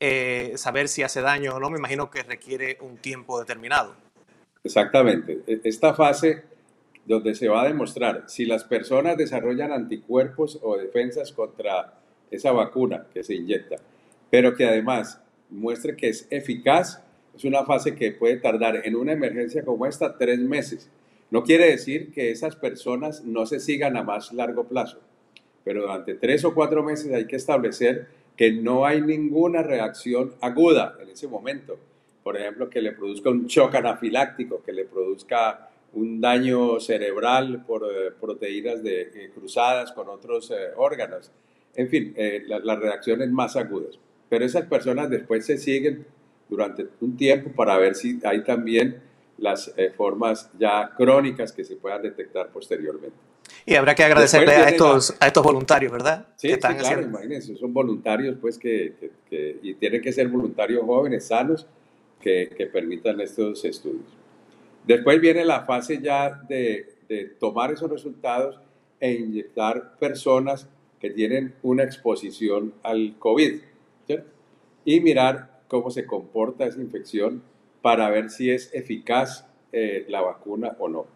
eh, 0.00 0.54
saber 0.56 0.88
si 0.88 1.02
hace 1.02 1.20
daño 1.20 1.54
o 1.54 1.60
no, 1.60 1.70
me 1.70 1.78
imagino 1.78 2.10
que 2.10 2.22
requiere 2.24 2.78
un 2.80 2.96
tiempo 2.96 3.38
determinado. 3.38 3.94
Exactamente. 4.64 5.42
E, 5.46 5.60
esta 5.64 5.94
fase 5.94 6.42
donde 7.06 7.34
se 7.34 7.48
va 7.48 7.62
a 7.62 7.68
demostrar 7.68 8.24
si 8.26 8.44
las 8.44 8.64
personas 8.64 9.16
desarrollan 9.16 9.72
anticuerpos 9.72 10.58
o 10.62 10.76
defensas 10.76 11.32
contra 11.32 11.94
esa 12.30 12.50
vacuna 12.50 13.06
que 13.12 13.22
se 13.22 13.34
inyecta, 13.34 13.76
pero 14.30 14.56
que 14.56 14.66
además 14.66 15.20
muestre 15.50 15.96
que 15.96 16.08
es 16.08 16.26
eficaz 16.30 17.04
es 17.36 17.44
una 17.44 17.64
fase 17.64 17.94
que 17.94 18.12
puede 18.12 18.36
tardar 18.36 18.82
en 18.84 18.94
una 18.96 19.12
emergencia 19.12 19.64
como 19.64 19.86
esta 19.86 20.16
tres 20.16 20.38
meses. 20.38 20.90
No 21.30 21.42
quiere 21.42 21.70
decir 21.70 22.12
que 22.12 22.30
esas 22.30 22.56
personas 22.56 23.24
no 23.24 23.46
se 23.46 23.60
sigan 23.60 23.96
a 23.96 24.02
más 24.02 24.32
largo 24.32 24.64
plazo, 24.64 25.00
pero 25.64 25.82
durante 25.82 26.14
tres 26.14 26.44
o 26.44 26.54
cuatro 26.54 26.82
meses 26.82 27.12
hay 27.12 27.26
que 27.26 27.36
establecer 27.36 28.06
que 28.36 28.52
no 28.52 28.84
hay 28.84 29.00
ninguna 29.00 29.62
reacción 29.62 30.34
aguda 30.40 30.96
en 31.00 31.08
ese 31.08 31.28
momento. 31.28 31.78
Por 32.22 32.36
ejemplo, 32.36 32.70
que 32.70 32.80
le 32.80 32.92
produzca 32.92 33.30
un 33.30 33.46
shock 33.46 33.74
anafiláctico, 33.74 34.62
que 34.62 34.72
le 34.72 34.84
produzca 34.84 35.70
un 35.94 36.20
daño 36.20 36.80
cerebral 36.80 37.64
por 37.64 37.84
eh, 37.84 38.10
proteínas 38.20 38.82
de, 38.82 39.02
eh, 39.02 39.30
cruzadas 39.34 39.92
con 39.92 40.08
otros 40.08 40.50
eh, 40.50 40.70
órganos. 40.76 41.30
En 41.76 41.88
fin, 41.88 42.14
las 42.46 42.78
reacciones 42.78 43.30
más 43.30 43.56
agudas. 43.56 43.98
Pero 44.28 44.44
esas 44.44 44.66
personas 44.66 45.10
después 45.10 45.44
se 45.44 45.58
siguen 45.58 46.06
durante 46.48 46.86
un 47.00 47.16
tiempo 47.16 47.50
para 47.50 47.76
ver 47.78 47.94
si 47.94 48.18
hay 48.24 48.42
también 48.42 49.00
las 49.38 49.72
eh, 49.76 49.90
formas 49.90 50.50
ya 50.58 50.92
crónicas 50.96 51.52
que 51.52 51.64
se 51.64 51.76
puedan 51.76 52.02
detectar 52.02 52.48
posteriormente. 52.48 53.16
Y 53.66 53.74
habrá 53.74 53.94
que 53.94 54.04
agradecerle 54.04 54.52
a 54.52 54.68
estos, 54.68 55.14
a 55.20 55.26
estos 55.26 55.42
voluntarios, 55.42 55.92
¿verdad? 55.92 56.28
Sí, 56.36 56.52
claro, 56.56 57.02
imagínense, 57.02 57.56
son 57.56 57.72
voluntarios 57.72 58.36
pues 58.40 58.58
que, 58.58 58.94
que, 59.28 59.58
y 59.62 59.74
tienen 59.74 60.00
que 60.02 60.12
ser 60.12 60.28
voluntarios 60.28 60.84
jóvenes, 60.84 61.26
sanos, 61.26 61.66
que, 62.20 62.50
que, 62.56 62.66
permitan 62.66 63.20
estos 63.20 63.64
estudios. 63.64 64.06
Después 64.86 65.20
viene 65.20 65.44
la 65.44 65.64
fase 65.64 66.00
ya 66.00 66.42
de, 66.48 66.94
de 67.08 67.24
tomar 67.38 67.72
esos 67.72 67.90
resultados 67.90 68.58
e 69.00 69.12
inyectar 69.12 69.98
personas 69.98 70.68
que 71.00 71.10
tienen 71.10 71.54
una 71.62 71.84
exposición 71.84 72.72
al 72.82 73.16
COVID, 73.18 73.60
¿cierto? 74.06 74.30
Y 74.86 75.00
mirar 75.00 75.53
cómo 75.68 75.90
se 75.90 76.06
comporta 76.06 76.66
esa 76.66 76.80
infección 76.80 77.42
para 77.82 78.10
ver 78.10 78.30
si 78.30 78.50
es 78.50 78.70
eficaz 78.72 79.46
eh, 79.72 80.04
la 80.08 80.20
vacuna 80.20 80.76
o 80.78 80.88
no. 80.88 81.06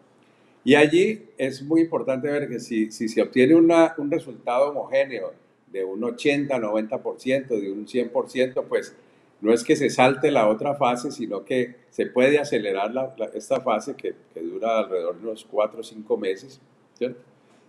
Y 0.65 0.75
allí 0.75 1.31
es 1.39 1.63
muy 1.63 1.83
importante 1.83 2.29
ver 2.29 2.49
que 2.49 2.61
si, 2.61 2.91
si 2.91 3.09
se 3.09 3.23
obtiene 3.23 3.55
una, 3.55 3.95
un 3.97 4.11
resultado 4.11 4.71
homogéneo 4.71 5.33
de 5.69 5.85
un 5.85 6.01
80-90%, 6.01 7.47
de 7.49 7.71
un 7.71 7.87
100%, 7.87 8.65
pues 8.69 8.95
no 9.41 9.53
es 9.53 9.63
que 9.63 9.77
se 9.77 9.89
salte 9.89 10.31
la 10.31 10.49
otra 10.49 10.75
fase, 10.75 11.13
sino 11.13 11.45
que 11.45 11.77
se 11.91 12.07
puede 12.07 12.39
acelerar 12.39 12.93
la, 12.93 13.15
esta 13.35 13.61
fase 13.61 13.95
que, 13.95 14.15
que, 14.35 14.41
dura 14.41 14.81
alrededor 14.81 15.17
de 15.17 15.29
unos 15.29 15.47
4 15.49 15.81
o 15.81 15.83
5 15.83 16.17
meses, 16.17 16.61
¿cierto? 16.95 17.21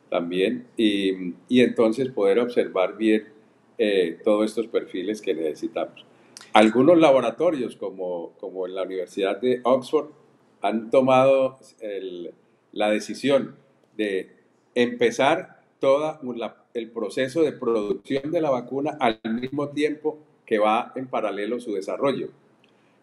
También, 0.10 0.66
y, 0.76 1.36
y 1.48 1.62
entonces 1.62 2.10
poder 2.10 2.40
observar 2.40 2.98
bien 2.98 3.28
eh, 3.78 4.18
todos 4.24 4.46
estos 4.46 4.68
perfiles 4.68 5.22
que 5.22 5.34
necesitamos. 5.34 6.06
Algunos 6.54 6.98
laboratorios, 6.98 7.76
como, 7.76 8.34
como 8.40 8.66
en 8.66 8.76
la 8.76 8.84
Universidad 8.84 9.40
de 9.40 9.62
Oxford, 9.64 10.08
han 10.62 10.90
tomado 10.90 11.60
la 12.72 12.90
decisión 12.90 13.56
de 13.96 14.32
empezar 14.76 15.62
todo 15.80 16.20
el 16.74 16.92
proceso 16.92 17.44
de 17.44 17.52
producción 17.52 18.32
de 18.32 18.42
la 18.42 18.50
vacuna 18.50 18.98
al 19.00 19.20
mismo 19.24 19.70
tiempo 19.70 20.20
que 20.46 20.60
va 20.60 20.92
en 20.96 21.08
paralelo 21.08 21.60
su 21.60 21.74
desarrollo. 21.74 22.30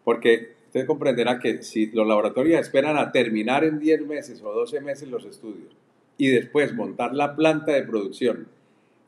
Porque 0.03 0.55
usted 0.65 0.85
comprenderá 0.85 1.39
que 1.39 1.63
si 1.63 1.87
los 1.87 2.07
laboratorios 2.07 2.59
esperan 2.59 2.97
a 2.97 3.11
terminar 3.11 3.63
en 3.63 3.79
10 3.79 4.05
meses 4.05 4.41
o 4.43 4.51
12 4.51 4.81
meses 4.81 5.09
los 5.09 5.25
estudios 5.25 5.75
y 6.17 6.27
después 6.27 6.73
montar 6.73 7.13
la 7.13 7.35
planta 7.35 7.71
de 7.71 7.83
producción 7.83 8.47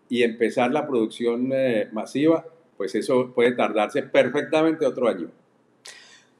y 0.08 0.24
empezar 0.24 0.72
la 0.72 0.88
producción 0.88 1.52
eh, 1.54 1.90
masiva, 1.92 2.46
pues 2.80 2.96
eso 2.96 3.34
puede 3.36 3.52
tardarse 3.52 4.04
perfectamente 4.04 4.86
otro 4.86 5.10
año. 5.10 5.30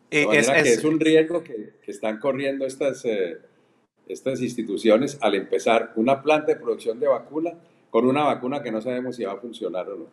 De 0.10 0.22
eh, 0.22 0.28
es, 0.32 0.50
que 0.50 0.60
es, 0.62 0.86
un 0.86 0.98
riesgo 0.98 1.44
que, 1.44 1.74
están 1.86 2.18
corriendo 2.18 2.66
estas, 2.66 3.04
eh, 3.04 3.40
estas 4.08 4.40
instituciones 4.40 5.18
al 5.20 5.36
empezar 5.36 5.92
una 5.98 6.24
planta 6.24 6.54
de 6.54 6.56
producción 6.56 6.98
de 6.98 7.10
vacuna 7.10 7.56
con 7.90 8.06
una 8.06 8.24
vacuna 8.24 8.64
que 8.64 8.72
no 8.72 8.80
sabemos 8.80 9.18
si 9.18 9.26
va 9.26 9.34
a 9.34 9.36
funcionar 9.36 9.90
o 9.90 9.98
no. 9.98 10.06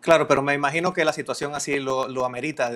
Claro, 0.00 0.26
pero 0.26 0.42
me 0.42 0.54
imagino 0.54 0.92
que 0.92 1.04
la 1.04 1.12
situación 1.12 1.54
así 1.54 1.78
lo, 1.78 2.08
lo 2.08 2.24
amerita, 2.24 2.72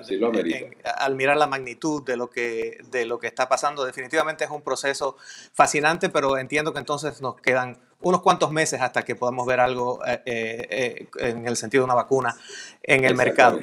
así 0.00 0.16
lo 0.16 0.26
amerita. 0.26 0.66
al 0.96 1.14
mirar 1.14 1.36
la 1.36 1.46
magnitud 1.46 2.02
de 2.04 2.16
lo, 2.16 2.30
que, 2.30 2.78
de 2.90 3.06
lo 3.06 3.20
que 3.20 3.28
está 3.28 3.48
pasando. 3.48 3.84
Definitivamente 3.84 4.42
es 4.42 4.50
un 4.50 4.62
proceso 4.62 5.16
fascinante, 5.52 6.08
pero 6.08 6.36
entiendo 6.36 6.72
que 6.72 6.80
entonces 6.80 7.20
nos 7.20 7.36
quedan 7.36 7.78
unos 8.02 8.22
cuantos 8.22 8.50
meses 8.52 8.80
hasta 8.80 9.02
que 9.02 9.14
podamos 9.14 9.46
ver 9.46 9.60
algo 9.60 10.00
eh, 10.06 10.22
eh, 10.26 11.08
en 11.18 11.46
el 11.46 11.56
sentido 11.56 11.82
de 11.82 11.84
una 11.86 11.94
vacuna 11.94 12.36
en 12.82 13.04
el 13.04 13.14
mercado. 13.14 13.60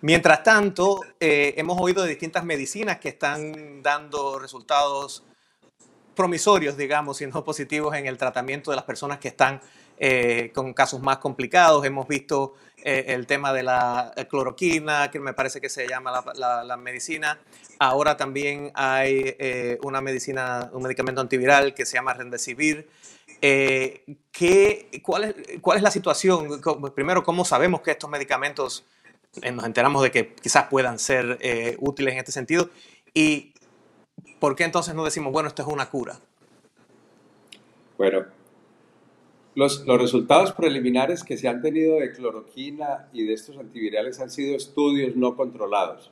Mientras 0.00 0.42
tanto, 0.42 1.00
eh, 1.20 1.54
hemos 1.56 1.80
oído 1.80 2.02
de 2.02 2.10
distintas 2.10 2.44
medicinas 2.44 2.98
que 2.98 3.08
están 3.08 3.82
dando 3.82 4.38
resultados 4.38 5.24
promisorios, 6.14 6.76
digamos, 6.76 7.20
y 7.20 7.26
no 7.26 7.44
positivos 7.44 7.94
en 7.96 8.06
el 8.06 8.16
tratamiento 8.16 8.70
de 8.70 8.76
las 8.76 8.84
personas 8.84 9.18
que 9.18 9.28
están 9.28 9.60
eh, 9.98 10.50
con 10.54 10.72
casos 10.72 11.00
más 11.00 11.18
complicados. 11.18 11.84
Hemos 11.84 12.06
visto 12.08 12.54
eh, 12.78 13.06
el 13.08 13.26
tema 13.26 13.52
de 13.52 13.62
la 13.62 14.12
cloroquina, 14.28 15.10
que 15.10 15.20
me 15.20 15.34
parece 15.34 15.60
que 15.60 15.68
se 15.68 15.86
llama 15.88 16.22
la, 16.34 16.76
medicina. 16.76 17.38
Ahora 17.78 18.16
también 18.16 18.70
hay 18.74 19.36
eh, 19.38 19.78
una 19.82 20.00
medicina, 20.00 20.70
un 20.72 20.82
medicamento 20.82 21.20
antiviral 21.20 21.74
que 21.74 21.86
se 21.86 21.94
llama 21.94 22.14
Remdesivir. 23.44 24.18
¿qué, 24.32 25.00
cuál, 25.02 25.24
es, 25.24 25.34
¿Cuál 25.60 25.78
es 25.78 25.82
la 25.82 25.90
situación? 25.90 26.60
Primero, 26.94 27.22
¿cómo 27.22 27.44
sabemos 27.44 27.80
que 27.80 27.90
estos 27.90 28.10
medicamentos 28.10 28.84
nos 29.52 29.64
enteramos 29.64 30.02
de 30.02 30.10
que 30.10 30.34
quizás 30.34 30.66
puedan 30.68 30.98
ser 30.98 31.38
útiles 31.78 32.12
en 32.12 32.18
este 32.18 32.32
sentido? 32.32 32.70
¿Y 33.12 33.52
por 34.38 34.56
qué 34.56 34.64
entonces 34.64 34.94
no 34.94 35.04
decimos, 35.04 35.32
bueno, 35.32 35.48
esto 35.48 35.62
es 35.62 35.68
una 35.68 35.88
cura? 35.88 36.18
Bueno, 37.96 38.24
los, 39.54 39.86
resultados 39.86 40.52
preliminares 40.52 41.22
que 41.22 41.36
se 41.36 41.46
han 41.46 41.62
tenido 41.62 42.00
de 42.00 42.12
cloroquina 42.12 43.08
y 43.12 43.24
de 43.24 43.34
estos 43.34 43.56
antivirales 43.56 44.18
han 44.20 44.30
sido 44.30 44.56
estudios 44.56 45.14
no 45.14 45.36
controlados. 45.36 46.10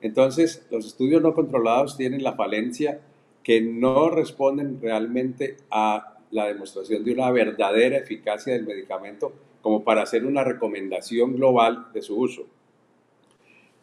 Entonces, 0.00 0.66
los 0.70 0.86
estudios 0.86 1.22
no 1.22 1.34
controlados 1.34 1.96
tienen 1.96 2.22
la 2.22 2.34
falencia 2.34 3.00
que 3.42 3.60
no 3.60 4.10
responden 4.10 4.80
realmente 4.80 5.56
a 5.70 6.11
la 6.32 6.46
demostración 6.46 7.04
de 7.04 7.12
una 7.12 7.30
verdadera 7.30 7.98
eficacia 7.98 8.54
del 8.54 8.66
medicamento 8.66 9.32
como 9.60 9.84
para 9.84 10.02
hacer 10.02 10.26
una 10.26 10.42
recomendación 10.42 11.36
global 11.36 11.86
de 11.94 12.02
su 12.02 12.16
uso. 12.16 12.46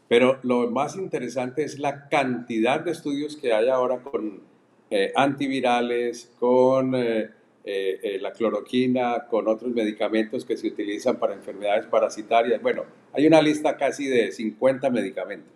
Pero 0.10 0.40
lo 0.44 0.70
más 0.70 0.96
interesante 0.96 1.64
es 1.64 1.80
la 1.80 2.10
cantidad 2.10 2.82
de 2.82 2.92
estudios 2.92 3.38
que 3.38 3.54
hay 3.54 3.70
ahora 3.70 4.00
con 4.00 4.42
eh, 4.90 5.14
antivirales, 5.16 6.32
con 6.40 6.96
eh, 6.96 7.30
eh, 7.64 8.18
la 8.20 8.32
cloroquina, 8.32 9.28
con 9.30 9.48
otros 9.48 9.72
medicamentos 9.72 10.44
que 10.44 10.58
se 10.58 10.68
utilizan 10.68 11.18
para 11.20 11.36
enfermedades 11.36 11.86
parasitarias. 11.86 12.60
Bueno, 12.62 12.86
hay 13.14 13.28
una 13.28 13.42
lista 13.42 13.78
casi 13.78 14.08
de 14.08 14.32
50 14.32 14.90
medicamentos. 14.90 15.54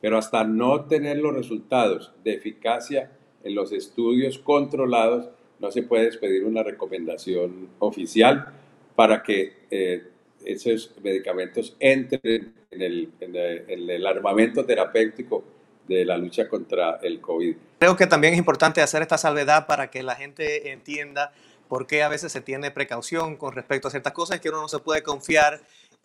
Pero 0.00 0.18
hasta 0.18 0.42
no 0.42 0.86
tener 0.86 1.18
los 1.18 1.32
resultados 1.32 2.12
de 2.24 2.34
eficacia 2.34 3.12
en 3.44 3.54
los 3.54 3.70
estudios 3.70 4.38
controlados, 4.38 5.28
no 5.62 5.70
se 5.70 5.84
puede 5.84 6.06
expedir 6.06 6.44
una 6.44 6.62
recomendación 6.64 7.68
oficial 7.78 8.52
para 8.96 9.22
que 9.22 9.52
eh, 9.70 10.02
esos 10.44 10.92
medicamentos 11.02 11.76
entren 11.78 12.52
en 12.70 12.82
el, 12.82 13.12
en 13.20 13.90
el 13.90 14.06
armamento 14.06 14.64
terapéutico 14.66 15.44
de 15.86 16.04
la 16.04 16.18
lucha 16.18 16.48
contra 16.48 16.98
el 17.02 17.20
COVID. 17.20 17.56
Creo 17.78 17.96
que 17.96 18.08
también 18.08 18.34
es 18.34 18.38
importante 18.38 18.82
hacer 18.82 19.02
esta 19.02 19.18
salvedad 19.18 19.66
para 19.68 19.88
que 19.88 20.02
la 20.02 20.16
gente 20.16 20.72
entienda 20.72 21.32
por 21.68 21.86
qué 21.86 22.02
a 22.02 22.08
veces 22.08 22.32
se 22.32 22.40
tiene 22.40 22.72
precaución 22.72 23.36
con 23.36 23.54
respecto 23.54 23.86
a 23.86 23.90
ciertas 23.92 24.12
cosas 24.12 24.40
que 24.40 24.48
uno 24.48 24.62
no 24.62 24.68
se 24.68 24.80
puede 24.80 25.02
confiar 25.02 25.60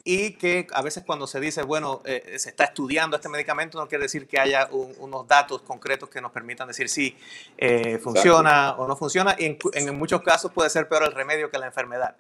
y 0.09 0.31
que 0.35 0.67
a 0.71 0.81
veces 0.81 1.03
cuando 1.05 1.27
se 1.27 1.37
dice, 1.41 1.63
bueno, 1.63 2.01
eh, 2.05 2.35
se 2.37 2.47
está 2.47 2.63
estudiando 2.63 3.17
este 3.17 3.27
medicamento, 3.27 3.77
no 3.77 3.89
quiere 3.89 4.03
decir 4.03 4.25
que 4.25 4.39
haya 4.39 4.69
unos 4.71 5.27
datos 5.27 5.63
concretos 5.63 6.07
que 6.07 6.21
nos 6.21 6.31
permitan 6.31 6.65
decir 6.65 6.87
si 6.87 7.13
eh, 7.57 7.97
funciona 7.97 8.75
o 8.77 8.87
no 8.87 8.95
funciona. 8.95 9.35
Y 9.37 9.43
en, 9.43 9.57
en, 9.73 9.97
muchos 9.97 10.21
casos 10.21 10.53
puede 10.53 10.69
ser 10.69 10.87
peor 10.87 11.03
el 11.03 11.11
remedio 11.11 11.51
que 11.51 11.57
la 11.57 11.65
enfermedad. 11.65 12.15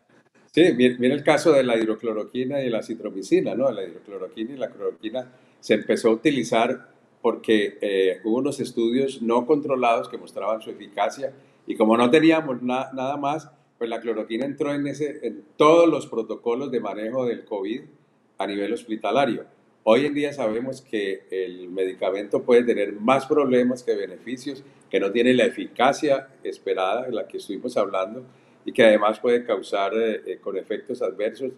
Sí, 0.51 0.73
mira 0.73 1.15
el 1.15 1.23
caso 1.23 1.53
de 1.53 1.63
la 1.63 1.77
hidrocloroquina 1.77 2.59
y 2.59 2.69
la 2.69 2.83
citromicina, 2.83 3.55
¿no? 3.55 3.71
La 3.71 3.83
hidrocloroquina 3.83 4.53
y 4.53 4.57
la 4.57 4.69
cloroquina 4.69 5.31
se 5.61 5.75
empezó 5.75 6.09
a 6.09 6.11
utilizar 6.11 6.89
porque 7.21 7.77
eh, 7.79 8.19
hubo 8.25 8.39
unos 8.39 8.59
estudios 8.59 9.21
no 9.21 9.45
controlados 9.45 10.09
que 10.09 10.17
mostraban 10.17 10.61
su 10.61 10.71
eficacia 10.71 11.31
y 11.65 11.77
como 11.77 11.95
no 11.95 12.09
teníamos 12.09 12.61
nada 12.61 13.15
más, 13.15 13.49
pues 13.77 13.89
la 13.89 13.99
cloroquina 13.99 14.45
entró 14.45 14.73
en, 14.73 15.43
todos 15.55 15.87
los 15.87 16.07
protocolos 16.07 16.71
de 16.71 16.79
manejo 16.79 17.25
del 17.25 17.45
COVID 17.45 17.81
a 18.37 18.47
nivel 18.47 18.73
hospitalario. 18.73 19.45
Hoy 19.83 20.05
en 20.05 20.13
día 20.13 20.33
sabemos 20.33 20.81
que 20.81 21.25
el 21.31 21.69
medicamento 21.69 22.43
puede 22.43 22.63
tener 22.63 22.93
más 22.93 23.25
problemas 23.25 23.83
que 23.83 23.95
beneficios, 23.95 24.63
que 24.89 24.99
no 24.99 25.11
tiene 25.11 25.33
la 25.33 25.45
eficacia 25.45 26.29
esperada 26.43 27.03
de 27.03 27.13
la 27.13 27.27
que 27.27 27.37
estuvimos 27.37 27.77
hablando 27.77 28.25
y 28.65 28.73
que 28.73 28.83
además 28.83 29.19
puede 29.19 29.45
causar 29.45 29.93
eh, 29.95 30.21
eh, 30.25 30.39
con 30.41 30.57
efectos 30.57 31.01
adversos 31.01 31.51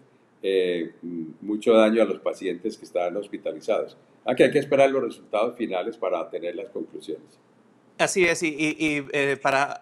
mucho 1.42 1.74
daño 1.74 2.02
a 2.02 2.06
los 2.06 2.20
pacientes 2.20 2.78
que 2.78 2.86
están 2.86 3.18
hospitalizados. 3.18 3.98
Aquí 4.26 4.44
hay 4.44 4.52
que 4.52 4.60
esperar 4.60 4.90
los 4.90 5.04
resultados 5.04 5.58
finales 5.58 5.98
para 5.98 6.30
tener 6.30 6.56
las 6.56 6.70
conclusiones. 6.70 7.40
Así 8.00 8.24
es, 8.24 8.44
y, 8.44 8.56
eh, 9.12 9.38
para 9.42 9.82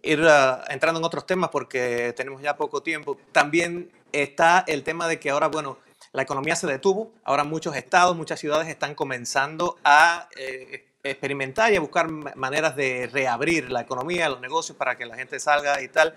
ir 0.00 0.24
ah, 0.28 0.64
entrando 0.68 1.00
en 1.00 1.04
otros 1.04 1.26
temas, 1.26 1.50
porque 1.50 2.14
tenemos 2.16 2.40
ya 2.40 2.56
poco 2.56 2.84
tiempo, 2.84 3.18
también 3.32 3.90
está 4.12 4.62
el 4.68 4.84
tema 4.84 5.08
de 5.08 5.18
que 5.18 5.30
ahora, 5.30 5.48
bueno, 5.48 5.76
la 6.12 6.22
economía 6.22 6.54
se 6.54 6.68
detuvo, 6.68 7.12
ahora 7.24 7.42
muchos 7.42 7.74
estados, 7.74 8.16
muchas 8.16 8.38
ciudades 8.38 8.68
están 8.68 8.94
comenzando 8.94 9.76
a 9.82 10.28
eh, 10.36 10.86
experimentar 11.02 11.72
y 11.72 11.76
a 11.76 11.80
buscar 11.80 12.08
maneras 12.08 12.76
de 12.76 13.08
reabrir 13.12 13.72
la 13.72 13.80
economía, 13.80 14.28
los 14.28 14.40
negocios 14.40 14.78
para 14.78 14.96
que 14.96 15.04
la 15.04 15.16
gente 15.16 15.40
salga 15.40 15.82
y 15.82 15.88
tal, 15.88 16.14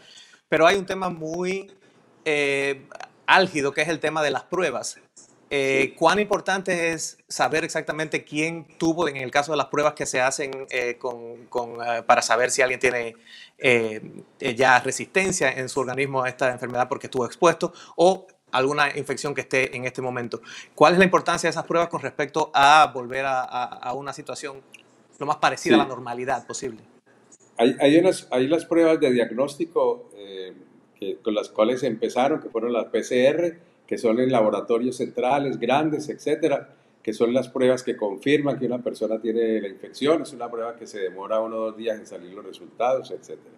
pero 0.48 0.68
hay 0.68 0.76
un 0.76 0.86
tema 0.86 1.10
muy 1.10 1.72
eh, 2.24 2.88
álgido 3.26 3.72
que 3.72 3.82
es 3.82 3.90
el 3.90 4.00
tema 4.00 4.22
de 4.22 4.30
las 4.30 4.44
pruebas. 4.44 5.00
Eh, 5.50 5.94
¿Cuán 5.98 6.20
importante 6.20 6.92
es 6.92 7.20
saber 7.28 7.64
exactamente 7.64 8.24
quién 8.24 8.66
tuvo, 8.80 9.08
en 9.08 9.18
el 9.18 9.30
caso 9.30 9.52
de 9.52 9.58
las 9.58 9.68
pruebas 9.68 9.94
que 9.94 10.06
se 10.06 10.20
hacen 10.20 10.52
eh, 10.72 10.98
con, 10.98 11.48
eh, 11.86 12.02
para 12.06 12.22
saber 12.22 12.50
si 12.50 12.62
alguien 12.62 12.80
tiene 12.80 13.16
ya 14.40 14.80
resistencia 14.80 15.52
en 15.52 15.70
su 15.70 15.80
organismo 15.80 16.24
a 16.24 16.30
esta 16.30 16.52
enfermedad 16.52 16.90
porque 16.90 17.08
estuvo 17.08 17.26
expuesto 17.26 17.74
o 17.96 18.28
alguna 18.52 18.98
infección 18.98 19.34
que 19.34 19.42
esté 19.42 19.76
en 19.76 19.86
este 19.86 20.02
momento? 20.02 20.42
¿Cuál 20.74 20.94
es 20.94 21.00
la 21.00 21.06
importancia 21.06 21.48
de 21.48 21.52
esas 21.52 21.66
pruebas 21.66 21.90
con 21.90 22.02
respecto 22.02 22.52
a 22.54 22.92
volver 22.94 23.26
a, 23.28 23.94
una 23.94 24.14
situación 24.14 24.62
lo 25.20 25.26
más 25.26 25.38
parecida 25.38 25.76
a 25.76 25.78
la 25.80 25.86
normalidad 25.86 26.46
posible? 26.46 26.82
Hay, 27.58 27.78
hay, 27.80 27.98
unas, 27.98 28.28
hay 28.32 28.48
las 28.48 28.66
pruebas 28.66 29.00
de 29.00 29.12
diagnóstico 29.12 30.10
que, 31.00 31.18
con 31.22 31.36
las 31.36 31.50
cuales 31.50 31.84
empezaron, 31.84 32.42
que 32.42 32.50
fueron 32.50 32.74
las 32.74 32.86
PCR 32.86 33.58
que 33.88 33.98
son 33.98 34.20
en 34.20 34.32
laboratorios 34.32 34.98
centrales, 34.98 35.60
grandes, 35.60 36.10
etcétera, 36.10 36.76
que 37.04 37.14
son 37.14 37.34
las 37.34 37.50
pruebas 37.50 37.84
que 37.84 37.96
confirman 37.96 38.58
que 38.58 38.66
una 38.66 38.82
persona 38.82 39.20
tiene 39.20 39.62
la 39.62 39.68
infección, 39.68 40.24
es 40.24 40.34
una 40.34 40.50
prueba 40.50 40.76
que 40.76 40.88
se 40.88 41.00
demora 41.00 41.40
uno 41.40 41.58
o 41.58 41.66
dos 41.66 41.78
días 41.78 42.00
en 42.00 42.08
salir 42.08 42.34
los 42.34 42.44
resultados, 42.44 43.12
etcétera. 43.12 43.56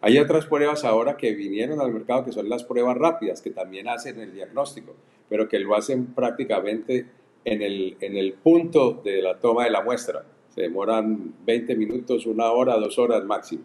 Hay 0.00 0.18
otras 0.18 0.46
pruebas 0.46 0.84
ahora 0.84 1.16
que 1.16 1.34
vinieron 1.34 1.80
al 1.80 1.92
mercado 1.92 2.24
que 2.24 2.32
son 2.32 2.48
las 2.48 2.64
pruebas 2.64 2.96
rápidas, 2.96 3.42
que 3.42 3.50
también 3.50 3.88
hacen 3.88 4.18
el 4.18 4.32
diagnóstico, 4.32 4.94
pero 5.28 5.48
que 5.48 5.58
lo 5.60 5.76
hacen 5.76 6.06
prácticamente 6.06 7.06
en 7.44 7.62
el, 7.62 7.96
en 8.00 8.16
el 8.16 8.32
punto 8.32 9.00
de 9.04 9.22
la 9.22 9.38
toma 9.38 9.64
de 9.64 9.70
la 9.70 9.82
muestra. 9.82 10.24
Se 10.54 10.62
demoran 10.62 11.34
20 11.44 11.76
minutos, 11.76 12.26
una 12.26 12.50
hora, 12.50 12.76
dos 12.76 12.98
horas 12.98 13.24
máximo. 13.24 13.62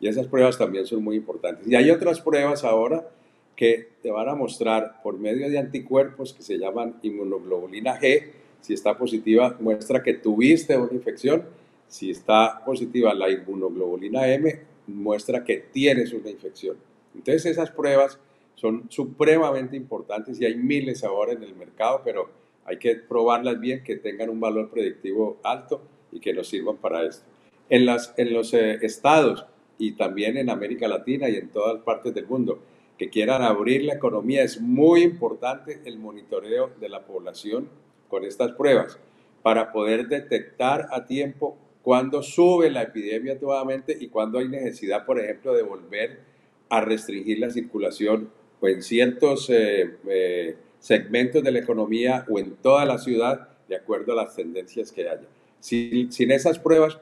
Y 0.00 0.08
esas 0.08 0.26
pruebas 0.26 0.56
también 0.56 0.86
son 0.86 1.04
muy 1.04 1.16
importantes. 1.16 1.66
Y 1.68 1.74
hay 1.74 1.90
otras 1.90 2.20
pruebas 2.20 2.64
ahora 2.64 3.08
que 3.58 3.88
te 4.00 4.12
van 4.12 4.28
a 4.28 4.36
mostrar 4.36 5.02
por 5.02 5.18
medio 5.18 5.50
de 5.50 5.58
anticuerpos 5.58 6.32
que 6.32 6.44
se 6.44 6.58
llaman 6.58 6.94
inmunoglobulina 7.02 7.98
G, 7.98 8.30
si 8.60 8.72
está 8.72 8.96
positiva 8.96 9.56
muestra 9.58 10.00
que 10.00 10.14
tuviste 10.14 10.78
una 10.78 10.92
infección, 10.92 11.42
si 11.88 12.12
está 12.12 12.62
positiva 12.64 13.12
la 13.14 13.28
inmunoglobulina 13.28 14.32
M 14.32 14.60
muestra 14.86 15.42
que 15.42 15.56
tienes 15.72 16.12
una 16.12 16.30
infección. 16.30 16.76
Entonces 17.16 17.46
esas 17.46 17.72
pruebas 17.72 18.20
son 18.54 18.84
supremamente 18.90 19.76
importantes 19.76 20.40
y 20.40 20.44
hay 20.44 20.54
miles 20.54 21.02
ahora 21.02 21.32
en 21.32 21.42
el 21.42 21.56
mercado, 21.56 22.02
pero 22.04 22.30
hay 22.64 22.78
que 22.78 22.94
probarlas 22.94 23.58
bien, 23.58 23.82
que 23.82 23.96
tengan 23.96 24.30
un 24.30 24.38
valor 24.38 24.70
predictivo 24.70 25.38
alto 25.42 25.82
y 26.12 26.20
que 26.20 26.32
nos 26.32 26.46
sirvan 26.46 26.76
para 26.76 27.04
esto. 27.04 27.24
En, 27.68 27.86
los 27.86 28.54
eh, 28.54 28.78
estados 28.82 29.46
y 29.78 29.96
también 29.96 30.36
en 30.36 30.48
América 30.48 30.86
Latina 30.86 31.28
y 31.28 31.34
en 31.34 31.48
todas 31.48 31.82
partes 31.82 32.14
del 32.14 32.28
mundo, 32.28 32.60
que 32.98 33.08
quieran 33.08 33.42
abrir 33.42 33.84
la 33.84 33.94
economía, 33.94 34.42
es 34.42 34.60
muy 34.60 35.02
importante 35.02 35.80
el 35.84 35.98
monitoreo 35.98 36.72
de 36.80 36.88
la 36.88 37.06
población 37.06 37.68
con 38.08 38.24
estas 38.24 38.52
pruebas 38.52 38.98
para 39.42 39.72
poder 39.72 40.08
detectar 40.08 40.88
a 40.90 41.06
tiempo 41.06 41.56
cuando 41.82 42.22
sube 42.22 42.70
la 42.70 42.82
epidemia 42.82 43.38
nuevamente 43.40 43.96
y 43.98 44.08
cuando 44.08 44.38
hay 44.38 44.48
necesidad, 44.48 45.06
por 45.06 45.20
ejemplo, 45.20 45.54
de 45.54 45.62
volver 45.62 46.20
a 46.68 46.80
restringir 46.80 47.38
la 47.38 47.50
circulación 47.50 48.30
o 48.60 48.68
en 48.68 48.82
ciertos 48.82 49.48
eh, 49.48 49.96
eh, 50.08 50.56
segmentos 50.80 51.42
de 51.42 51.52
la 51.52 51.60
economía 51.60 52.26
o 52.28 52.38
en 52.38 52.56
toda 52.56 52.84
la 52.84 52.98
ciudad, 52.98 53.48
de 53.68 53.76
acuerdo 53.76 54.12
a 54.12 54.16
las 54.16 54.34
tendencias 54.34 54.90
que 54.90 55.08
haya. 55.08 55.28
Sin, 55.60 56.10
sin 56.12 56.30
esas 56.32 56.58
pruebas 56.58 56.98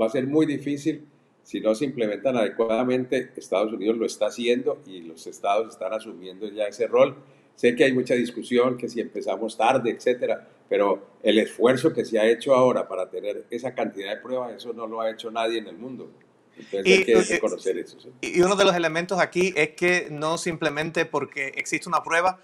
va 0.00 0.06
a 0.06 0.10
ser 0.10 0.26
muy 0.26 0.46
difícil 0.46 1.04
si 1.42 1.60
no 1.60 1.74
se 1.74 1.84
implementan 1.84 2.36
adecuadamente, 2.36 3.32
Estados 3.36 3.72
Unidos 3.72 3.96
lo 3.96 4.06
está 4.06 4.26
haciendo 4.26 4.80
y 4.86 5.00
los 5.00 5.26
estados 5.26 5.72
están 5.72 5.92
asumiendo 5.92 6.48
ya 6.48 6.64
ese 6.64 6.86
rol. 6.86 7.16
Sé 7.54 7.74
que 7.74 7.84
hay 7.84 7.92
mucha 7.92 8.14
discusión, 8.14 8.76
que 8.76 8.88
si 8.88 9.00
empezamos 9.00 9.56
tarde, 9.56 9.90
etcétera, 9.90 10.48
pero 10.68 11.06
el 11.22 11.38
esfuerzo 11.38 11.92
que 11.92 12.04
se 12.04 12.18
ha 12.18 12.26
hecho 12.26 12.54
ahora 12.54 12.88
para 12.88 13.10
tener 13.10 13.44
esa 13.50 13.74
cantidad 13.74 14.14
de 14.14 14.20
pruebas, 14.20 14.54
eso 14.56 14.72
no 14.72 14.86
lo 14.86 15.00
ha 15.00 15.10
hecho 15.10 15.30
nadie 15.30 15.58
en 15.58 15.66
el 15.66 15.76
mundo. 15.76 16.10
Entonces 16.56 16.86
y, 16.86 16.92
hay 16.92 17.04
que 17.04 17.14
reconocer 17.34 17.78
eso. 17.78 17.98
Y 18.20 18.40
uno 18.40 18.56
de 18.56 18.64
los 18.64 18.74
elementos 18.74 19.18
aquí 19.18 19.52
es 19.56 19.70
que 19.70 20.08
no 20.10 20.38
simplemente 20.38 21.04
porque 21.04 21.48
existe 21.56 21.88
una 21.88 22.02
prueba, 22.02 22.40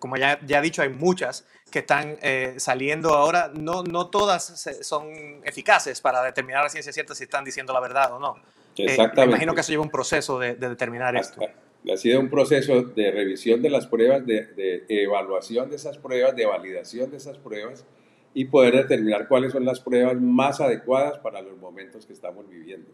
como 0.00 0.16
ya, 0.16 0.40
ya 0.44 0.58
he 0.58 0.62
dicho, 0.62 0.82
hay 0.82 0.88
muchas 0.88 1.46
que 1.70 1.80
están 1.80 2.18
eh, 2.22 2.54
saliendo 2.56 3.10
ahora, 3.10 3.52
no, 3.54 3.84
no 3.84 4.08
todas 4.08 4.68
son 4.82 5.06
eficaces 5.44 6.00
para 6.00 6.22
determinar 6.22 6.66
a 6.66 6.68
ciencia 6.68 6.92
cierta 6.92 7.14
si 7.14 7.24
están 7.24 7.44
diciendo 7.44 7.72
la 7.72 7.80
verdad 7.80 8.12
o 8.12 8.18
no. 8.18 8.36
Eh, 8.76 8.86
Exactamente. 8.86 9.20
me 9.20 9.26
imagino 9.26 9.54
que 9.54 9.60
eso 9.60 9.70
lleva 9.70 9.84
un 9.84 9.90
proceso 9.90 10.38
de, 10.38 10.54
determinar 10.56 11.14
esto. 11.14 11.40
Ha 11.90 11.96
sido 11.96 12.20
un 12.20 12.28
proceso 12.28 12.82
de 12.82 13.10
revisión 13.10 13.62
de 13.62 13.70
las 13.70 13.86
pruebas, 13.86 14.26
de, 14.26 14.46
de, 14.46 14.84
evaluación 14.88 15.70
de 15.70 15.76
esas 15.76 15.96
pruebas, 15.96 16.34
de 16.34 16.44
validación 16.44 17.10
de 17.10 17.16
esas 17.16 17.38
pruebas 17.38 17.84
y 18.34 18.44
poder 18.46 18.76
determinar 18.76 19.28
cuáles 19.28 19.52
son 19.52 19.64
las 19.64 19.80
pruebas 19.80 20.20
más 20.20 20.60
adecuadas 20.60 21.18
para 21.18 21.40
los 21.40 21.56
momentos 21.58 22.06
que 22.06 22.12
estamos 22.12 22.48
viviendo. 22.48 22.90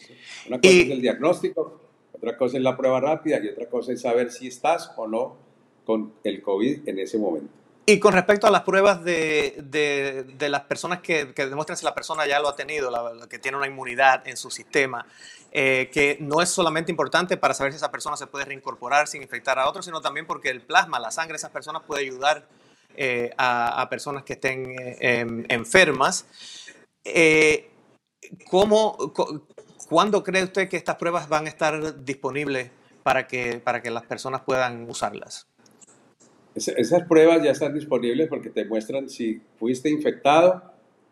Una 0.46 0.60
cosa 0.60 0.74
es 0.74 0.90
el 0.90 1.00
diagnóstico, 1.00 1.80
otra 2.12 2.36
cosa 2.36 2.56
es 2.56 2.62
la 2.62 2.76
prueba 2.76 3.00
rápida 3.00 3.40
y 3.42 3.48
otra 3.48 3.66
cosa 3.68 3.92
es 3.92 4.00
saber 4.00 4.30
si 4.30 4.48
estás 4.48 4.92
o 4.96 5.06
no 5.06 5.45
con 5.86 6.12
el 6.24 6.42
COVID 6.42 6.88
en 6.88 6.98
ese 6.98 7.16
momento. 7.18 7.48
Y 7.88 8.00
con 8.00 8.12
respecto 8.12 8.48
a 8.48 8.50
las 8.50 8.62
pruebas 8.62 9.04
de, 9.04 9.62
de, 9.62 10.48
las 10.48 10.62
personas 10.62 11.00
que, 11.00 11.32
que, 11.32 11.46
demuestran 11.46 11.76
si 11.76 11.84
la 11.84 11.94
persona 11.94 12.26
ya 12.26 12.40
lo 12.40 12.48
ha 12.48 12.56
tenido, 12.56 12.90
que 13.28 13.38
tiene 13.38 13.56
una 13.56 13.68
inmunidad 13.68 14.26
en 14.26 14.36
su 14.36 14.50
sistema, 14.50 15.06
eh, 15.52 15.88
que 15.92 16.18
no 16.20 16.42
es 16.42 16.48
solamente 16.48 16.90
importante 16.90 17.36
para 17.36 17.54
saber 17.54 17.72
si 17.72 17.76
esa 17.76 17.92
persona 17.92 18.16
se 18.16 18.26
puede 18.26 18.44
reincorporar 18.44 19.06
sin 19.06 19.22
infectar 19.22 19.60
a 19.60 19.68
otros, 19.68 19.84
sino 19.84 20.00
también 20.00 20.26
porque 20.26 20.50
el 20.50 20.62
plasma, 20.62 20.98
la 20.98 21.12
sangre 21.12 21.34
de 21.34 21.36
esas 21.36 21.52
personas 21.52 21.82
puede 21.86 22.02
ayudar 22.02 22.48
eh, 22.96 23.30
a, 23.38 23.86
personas 23.88 24.24
que 24.24 24.32
estén 24.32 24.68
eh, 24.80 24.96
em, 25.00 25.44
enfermas. 25.48 26.26
¿cómo, 28.50 28.96
¿Cuándo 29.88 30.24
cree 30.24 30.42
usted 30.42 30.68
que 30.68 30.76
estas 30.76 30.96
pruebas 30.96 31.28
van 31.28 31.46
a 31.46 31.48
estar 31.48 32.04
disponibles 32.04 32.72
para 33.04 33.28
que, 33.28 33.60
para 33.60 33.80
que 33.80 33.92
las 33.92 34.02
personas 34.02 34.40
puedan 34.40 34.90
usarlas? 34.90 35.46
Esas 36.56 37.02
pruebas 37.04 37.42
ya 37.42 37.50
están 37.50 37.74
disponibles 37.74 38.28
porque 38.28 38.50
te 38.50 38.64
muestran 38.64 39.08
si 39.08 39.40
fuiste 39.58 39.90
infectado 39.90 40.62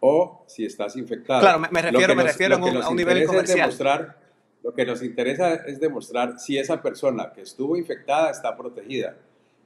o 0.01 0.43
si 0.47 0.65
estás 0.65 0.97
infectado. 0.97 1.41
Claro, 1.41 1.61
me, 1.61 1.83
refiero, 1.83 2.15
me 2.15 2.23
refiero 2.23 2.57
a 2.57 2.89
un, 2.89 2.97
nivel 2.97 3.27
comercial. 3.27 3.59
demostrar, 3.59 4.19
lo 4.63 4.75
que 4.75 4.87
nos 4.87 5.03
interesa 5.03 5.55
es 5.67 5.79
demostrar 5.81 6.39
si 6.39 6.59
esa 6.59 6.81
persona 6.81 7.33
que 7.35 7.43
estuvo 7.43 7.77
infectada 7.77 8.31
está 8.31 8.57
protegida. 8.57 9.17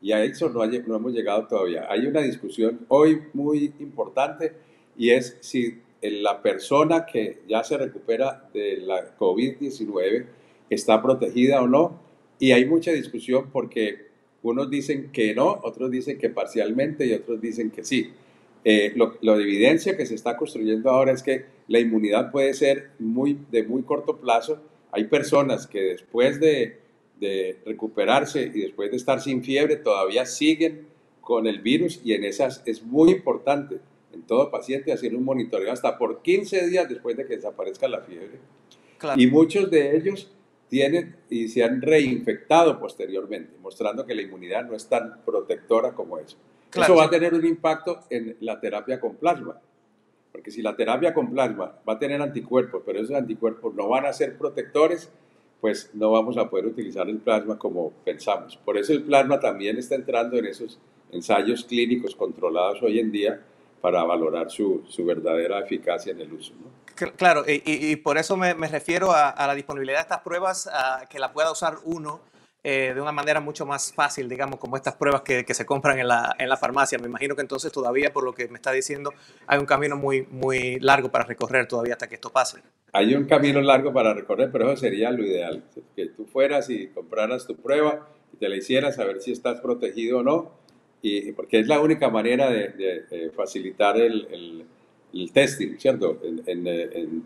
Y 0.00 0.12
a 0.12 0.22
eso 0.22 0.48
no, 0.48 0.64
no 0.64 0.96
hemos 0.96 1.12
llegado 1.12 1.46
todavía. 1.46 1.86
Hay 1.88 2.06
una 2.06 2.20
discusión 2.20 2.80
hoy 2.88 3.22
muy 3.32 3.74
importante 3.78 4.54
y 4.96 5.10
es 5.10 5.36
si 5.40 5.80
la 6.02 6.42
persona 6.42 7.06
que 7.06 7.42
ya 7.48 7.64
se 7.64 7.76
recupera 7.76 8.48
de 8.52 8.78
la 8.78 9.16
COVID-19 9.16 10.26
está 10.70 11.02
protegida 11.02 11.62
o 11.62 11.66
no. 11.66 12.00
Y 12.38 12.52
hay 12.52 12.64
mucha 12.66 12.92
discusión 12.92 13.50
porque 13.52 14.07
unos 14.42 14.70
dicen 14.70 15.10
que 15.12 15.34
no, 15.34 15.60
otros 15.62 15.90
dicen 15.90 16.18
que 16.18 16.30
parcialmente 16.30 17.06
y 17.06 17.12
otros 17.12 17.40
dicen 17.40 17.70
que 17.70 17.84
sí. 17.84 18.12
Eh, 18.64 18.92
lo, 18.96 19.36
de 19.36 19.42
evidencia 19.42 19.96
que 19.96 20.06
se 20.06 20.14
está 20.14 20.36
construyendo 20.36 20.90
ahora 20.90 21.12
es 21.12 21.22
que 21.22 21.46
la 21.68 21.78
inmunidad 21.78 22.30
puede 22.30 22.54
ser 22.54 22.90
muy, 22.98 23.38
de 23.50 23.62
muy 23.62 23.82
corto 23.82 24.16
plazo. 24.18 24.60
Hay 24.90 25.04
personas 25.04 25.66
que 25.66 25.80
después 25.82 26.40
de, 26.40 26.78
de 27.20 27.58
recuperarse 27.64 28.42
y 28.42 28.60
después 28.60 28.90
de 28.90 28.96
estar 28.96 29.20
sin 29.20 29.42
fiebre 29.42 29.76
todavía 29.76 30.26
siguen 30.26 30.86
con 31.20 31.46
el 31.46 31.60
virus 31.60 32.00
y 32.04 32.14
en 32.14 32.24
esas 32.24 32.62
es 32.64 32.82
muy 32.82 33.10
importante 33.10 33.80
en 34.12 34.22
todo 34.22 34.50
paciente 34.50 34.92
hacer 34.92 35.14
un 35.14 35.24
monitoreo 35.24 35.72
hasta 35.72 35.98
por 35.98 36.22
15 36.22 36.68
días 36.68 36.88
después 36.88 37.16
de 37.16 37.26
que 37.26 37.36
desaparezca 37.36 37.88
la 37.88 38.00
fiebre. 38.00 38.38
Y 39.16 39.26
muchos 39.26 39.70
de 39.70 39.96
ellos 39.96 40.30
tienen 40.68 41.16
y 41.30 41.48
se 41.48 41.64
han 41.64 41.82
reinfectado 41.82 42.78
posteriormente, 42.78 43.54
mostrando 43.62 44.04
que 44.06 44.14
la 44.14 44.22
inmunidad 44.22 44.66
no 44.66 44.74
es 44.74 44.88
tan 44.88 45.20
protectora 45.24 45.92
como 45.92 46.18
eso. 46.18 46.36
eso 46.74 46.94
va 46.94 47.04
a 47.04 47.10
tener 47.10 47.34
un 47.34 47.44
impacto 47.46 48.00
en 48.10 48.36
la 48.40 48.60
terapia 48.60 49.00
con 49.00 49.16
plasma, 49.16 49.60
porque 50.32 50.50
si 50.50 50.62
la 50.62 50.76
terapia 50.76 51.14
con 51.14 51.30
plasma 51.32 51.78
va 51.88 51.94
a 51.94 51.98
tener 51.98 52.20
anticuerpos, 52.20 52.82
pero 52.84 53.00
esos 53.00 53.16
anticuerpos 53.16 53.74
no 53.74 53.88
van 53.88 54.06
a 54.06 54.12
ser 54.12 54.36
protectores, 54.36 55.10
pues 55.60 55.90
no 55.94 56.12
vamos 56.12 56.36
a 56.36 56.48
poder 56.48 56.66
utilizar 56.66 57.08
el 57.08 57.18
plasma 57.18 57.58
como 57.58 57.90
pensamos. 58.04 58.56
Por 58.56 58.76
eso 58.76 58.92
el 58.92 59.02
plasma 59.02 59.40
también 59.40 59.76
está 59.76 59.96
entrando 59.96 60.36
en 60.36 60.46
esos 60.46 60.78
ensayos 61.10 61.64
clínicos 61.64 62.14
controlados 62.14 62.82
hoy 62.82 63.00
en 63.00 63.10
día 63.10 63.40
para 63.80 64.04
valorar 64.04 64.50
su, 64.50 64.84
su 64.88 65.04
verdadera 65.04 65.60
eficacia 65.60 66.12
en 66.12 66.20
el 66.20 66.32
uso. 66.32 66.52
Claro, 67.16 67.44
y, 67.46 67.94
por 67.96 68.18
eso 68.18 68.36
me, 68.36 68.54
refiero 68.54 69.12
a, 69.12 69.46
la 69.46 69.54
disponibilidad 69.54 69.98
de 69.98 70.02
estas 70.02 70.20
pruebas, 70.20 70.68
que 71.08 71.18
la 71.20 71.32
pueda 71.32 71.52
usar 71.52 71.76
uno 71.84 72.20
eh, 72.64 72.92
de 72.92 73.00
una 73.00 73.12
manera 73.12 73.40
mucho 73.40 73.64
más 73.64 73.92
fácil, 73.92 74.28
digamos, 74.28 74.58
como 74.58 74.76
estas 74.76 74.96
pruebas 74.96 75.22
que, 75.22 75.54
se 75.54 75.64
compran 75.64 76.00
en 76.00 76.08
la, 76.08 76.34
en 76.38 76.48
la, 76.48 76.56
farmacia. 76.56 76.98
Me 76.98 77.06
imagino 77.06 77.36
que 77.36 77.42
entonces 77.42 77.70
todavía, 77.70 78.12
por 78.12 78.24
lo 78.24 78.34
que 78.34 78.48
me 78.48 78.56
está 78.56 78.72
diciendo, 78.72 79.12
hay 79.46 79.60
un 79.60 79.66
camino 79.66 79.96
muy, 79.96 80.26
muy 80.30 80.80
largo 80.80 81.08
para 81.08 81.24
recorrer 81.24 81.68
todavía 81.68 81.94
hasta 81.94 82.08
que 82.08 82.16
esto 82.16 82.30
pase. 82.30 82.58
Hay 82.92 83.14
un 83.14 83.26
camino 83.26 83.60
largo 83.60 83.92
para 83.92 84.12
recorrer, 84.12 84.50
pero 84.50 84.72
eso 84.72 84.80
sería 84.80 85.10
lo 85.12 85.24
ideal, 85.24 85.62
que 85.94 86.06
tú 86.06 86.26
fueras 86.26 86.68
y 86.68 86.88
compraras 86.88 87.46
tu 87.46 87.54
prueba 87.56 88.08
y 88.32 88.38
te 88.38 88.48
la 88.48 88.56
hicieras 88.56 88.98
a 88.98 89.04
ver 89.04 89.20
si 89.20 89.30
estás 89.30 89.60
protegido 89.60 90.18
o 90.18 90.22
no, 90.24 90.50
y, 91.02 91.32
porque 91.32 91.60
es 91.60 91.66
la 91.66 91.80
única 91.80 92.08
manera 92.08 92.50
de, 92.50 93.30
facilitar 93.34 93.96
el 94.00 94.66
el 95.12 95.32
testing, 95.32 95.78
¿cierto?, 95.78 96.20
en, 96.22 96.66
en, 96.66 97.24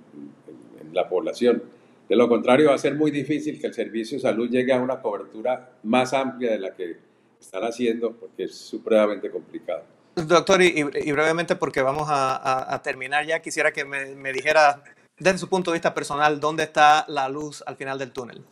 la 0.93 1.09
población. 1.09 1.63
De 2.07 2.17
lo 2.17 2.29
contrario, 2.29 2.69
va 2.69 2.75
a 2.75 2.79
ser 2.79 2.95
muy 2.95 3.11
difícil 3.11 3.59
que 3.59 3.69
el 3.69 3.73
servicio 3.73 4.19
de 4.19 4.23
salud 4.23 4.51
llegue 4.51 4.75
a 4.75 4.81
una 4.81 5.01
cobertura 5.01 5.71
más 5.85 6.13
amplia 6.13 6.51
de 6.51 6.59
la 6.59 6.75
que 6.75 6.99
están 7.41 7.63
haciendo, 7.63 8.13
porque 8.13 8.45
es 8.45 8.55
supremamente 8.55 9.31
complicado. 9.31 9.85
Doctor, 10.15 10.61
y, 10.61 10.83
brevemente, 10.83 11.57
porque 11.57 11.81
vamos 11.81 12.09
a, 12.11 12.79
terminar 12.85 13.25
ya, 13.25 13.41
quisiera 13.41 13.73
que 13.73 13.87
me, 13.87 14.15
me, 14.15 14.35
dijera, 14.35 14.83
desde 15.19 15.39
su 15.39 15.49
punto 15.49 15.71
de 15.71 15.77
vista 15.77 15.95
personal, 15.95 16.39
¿dónde 16.41 16.65
está 16.65 17.07
la 17.09 17.31
luz 17.31 17.65
al 17.67 17.77
final 17.77 17.99
del 17.99 18.13
túnel? 18.13 18.43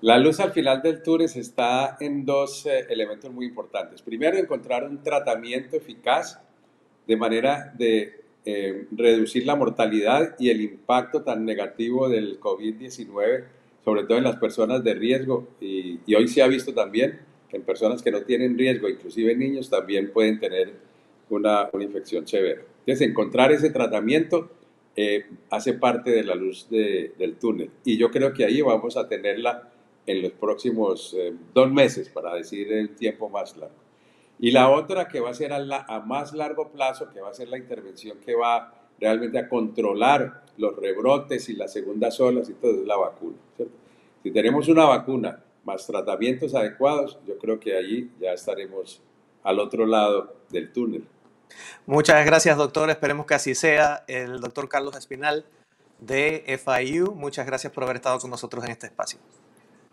La 0.00 0.16
luz 0.16 0.38
al 0.38 0.52
final 0.52 0.80
del 0.80 1.02
túnel 1.02 1.28
está 1.34 1.96
en 1.98 2.24
dos 2.24 2.66
eh, 2.66 2.86
elementos 2.88 3.32
muy 3.32 3.46
importantes. 3.46 4.00
Primero, 4.00 4.36
encontrar 4.38 4.84
un 4.84 5.02
tratamiento 5.02 5.76
eficaz 5.76 6.40
de 7.06 7.16
manera 7.16 7.74
de 7.76 8.20
eh, 8.44 8.86
reducir 8.92 9.44
la 9.44 9.56
mortalidad 9.56 10.36
y 10.38 10.50
el 10.50 10.60
impacto 10.60 11.22
tan 11.22 11.44
negativo 11.44 12.08
del 12.08 12.38
COVID-19, 12.38 13.44
sobre 13.84 14.04
todo 14.04 14.18
en 14.18 14.24
las 14.24 14.36
personas 14.36 14.84
de 14.84 14.94
riesgo. 14.94 15.48
Y, 15.60 15.98
hoy 16.14 16.28
se 16.28 16.42
ha 16.42 16.46
visto 16.46 16.72
también 16.72 17.18
que 17.48 17.56
en 17.56 17.64
personas 17.64 18.00
que 18.00 18.12
no 18.12 18.22
tienen 18.22 18.56
riesgo, 18.56 18.88
inclusive 18.88 19.34
niños, 19.34 19.68
también 19.68 20.12
pueden 20.12 20.38
tener 20.38 20.74
una, 21.28 21.70
una 21.72 21.82
infección 21.82 22.28
severa. 22.28 22.62
Entonces, 22.86 23.08
encontrar 23.08 23.50
ese 23.50 23.70
tratamiento 23.70 24.50
eh, 24.94 25.26
hace 25.50 25.74
parte 25.74 26.10
de 26.10 26.22
la 26.22 26.34
luz 26.34 26.68
del 26.70 27.36
túnel. 27.40 27.70
Y 27.84 27.96
yo 27.96 28.10
creo 28.10 28.32
que 28.32 28.44
ahí 28.44 28.60
vamos 28.60 28.96
a 28.96 29.08
tenerla 29.08 29.72
en 30.08 30.22
los 30.22 30.32
próximos 30.32 31.14
eh, 31.18 31.34
dos 31.52 31.70
meses, 31.70 32.08
para 32.08 32.34
decir 32.34 32.72
el 32.72 32.96
tiempo 32.96 33.28
más 33.28 33.54
largo. 33.58 33.76
Y 34.38 34.50
la 34.52 34.70
otra 34.70 35.06
que 35.06 35.20
va 35.20 35.30
a 35.30 35.34
ser 35.34 35.52
a, 35.52 35.58
a, 35.86 36.00
más 36.00 36.32
largo 36.32 36.70
plazo, 36.70 37.10
que 37.10 37.20
va 37.20 37.28
a 37.28 37.34
ser 37.34 37.48
la 37.48 37.58
intervención 37.58 38.16
que 38.24 38.34
va 38.34 38.72
realmente 38.98 39.38
a 39.38 39.46
controlar 39.46 40.44
los 40.56 40.74
rebrotes 40.76 41.50
y 41.50 41.56
las 41.56 41.74
segundas 41.74 42.18
olas 42.20 42.48
y 42.48 42.54
todo, 42.54 42.80
es 42.80 42.86
la 42.86 42.96
vacuna. 42.96 43.36
Si 44.22 44.30
tenemos 44.30 44.68
una 44.68 44.86
vacuna 44.86 45.44
más 45.64 45.86
tratamientos 45.86 46.54
adecuados, 46.54 47.18
yo 47.26 47.36
creo 47.36 47.60
que 47.60 47.76
allí 47.76 48.10
ya 48.18 48.32
estaremos 48.32 49.02
al 49.42 49.60
otro 49.60 49.84
lado 49.84 50.36
del 50.48 50.72
túnel. 50.72 51.04
Muchas 51.84 52.24
gracias, 52.24 52.56
doctor. 52.56 52.88
Esperemos 52.88 53.26
que 53.26 53.34
así 53.34 53.54
sea. 53.54 54.04
El 54.08 54.40
doctor 54.40 54.70
Carlos 54.70 54.96
Espinal 54.96 55.44
de 56.00 56.58
FIU, 56.64 57.12
muchas 57.12 57.44
gracias 57.44 57.72
por 57.72 57.84
haber 57.84 57.96
estado 57.96 58.18
con 58.18 58.30
nosotros 58.30 58.64
en 58.64 58.70
este 58.70 58.86
espacio. 58.86 59.18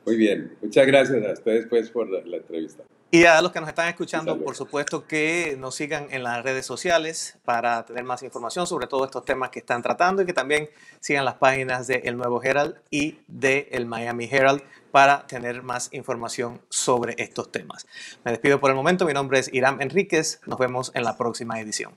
Muy 0.06 0.18
bien, 0.18 0.56
muchas 0.62 0.86
gracias 0.86 1.26
a 1.26 1.34
ustedes 1.34 1.65
pues, 1.68 1.89
por 1.89 2.10
la 2.10 2.38
entrevista. 2.38 2.84
Y 3.12 3.24
a 3.24 3.41
los 3.41 3.52
que 3.52 3.60
nos 3.62 3.70
están 3.70 3.88
escuchando, 3.88 4.38
por 4.44 4.56
supuesto 4.56 5.08
que 5.08 5.56
nos 5.58 5.76
sigan 5.76 6.08
en 6.12 6.22
las 6.22 6.44
redes 6.44 6.65
sociales 6.65 7.38
para 7.46 7.86
tener 7.86 8.04
más 8.04 8.24
información 8.24 8.68
sobre 8.68 8.88
todos 8.88 9.06
estos 9.06 9.24
temas 9.24 9.52
que 9.52 9.60
están 9.60 9.82
tratando 9.82 10.22
y 10.22 10.26
que 10.26 10.34
también 10.34 10.70
sigan 11.00 11.24
las 11.24 11.36
páginas 11.36 11.88
de 11.88 12.02
El 12.04 12.18
Nuevo 12.18 12.44
Herald 12.44 12.76
y 12.91 13.20
de 13.28 13.70
El 13.72 13.86
Miami 13.86 14.28
Herald 14.30 14.63
para 14.91 15.26
tener 15.28 15.63
más 15.63 15.94
información 15.94 16.60
sobre 16.68 17.15
estos 17.18 17.52
temas. 17.52 17.88
Me 18.26 18.32
despido 18.32 18.60
por 18.60 18.70
el 18.72 18.76
momento. 18.76 19.06
Mi 19.06 19.13
nombre 19.13 19.39
es 19.39 19.54
Iram 19.54 19.80
Enríquez. 19.80 20.41
Nos 20.46 20.60
vemos 20.60 20.91
en 20.94 21.04
la 21.04 21.15
próxima 21.15 21.60
edición. 21.62 21.94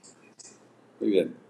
Muy 1.01 1.11
bien. 1.11 1.48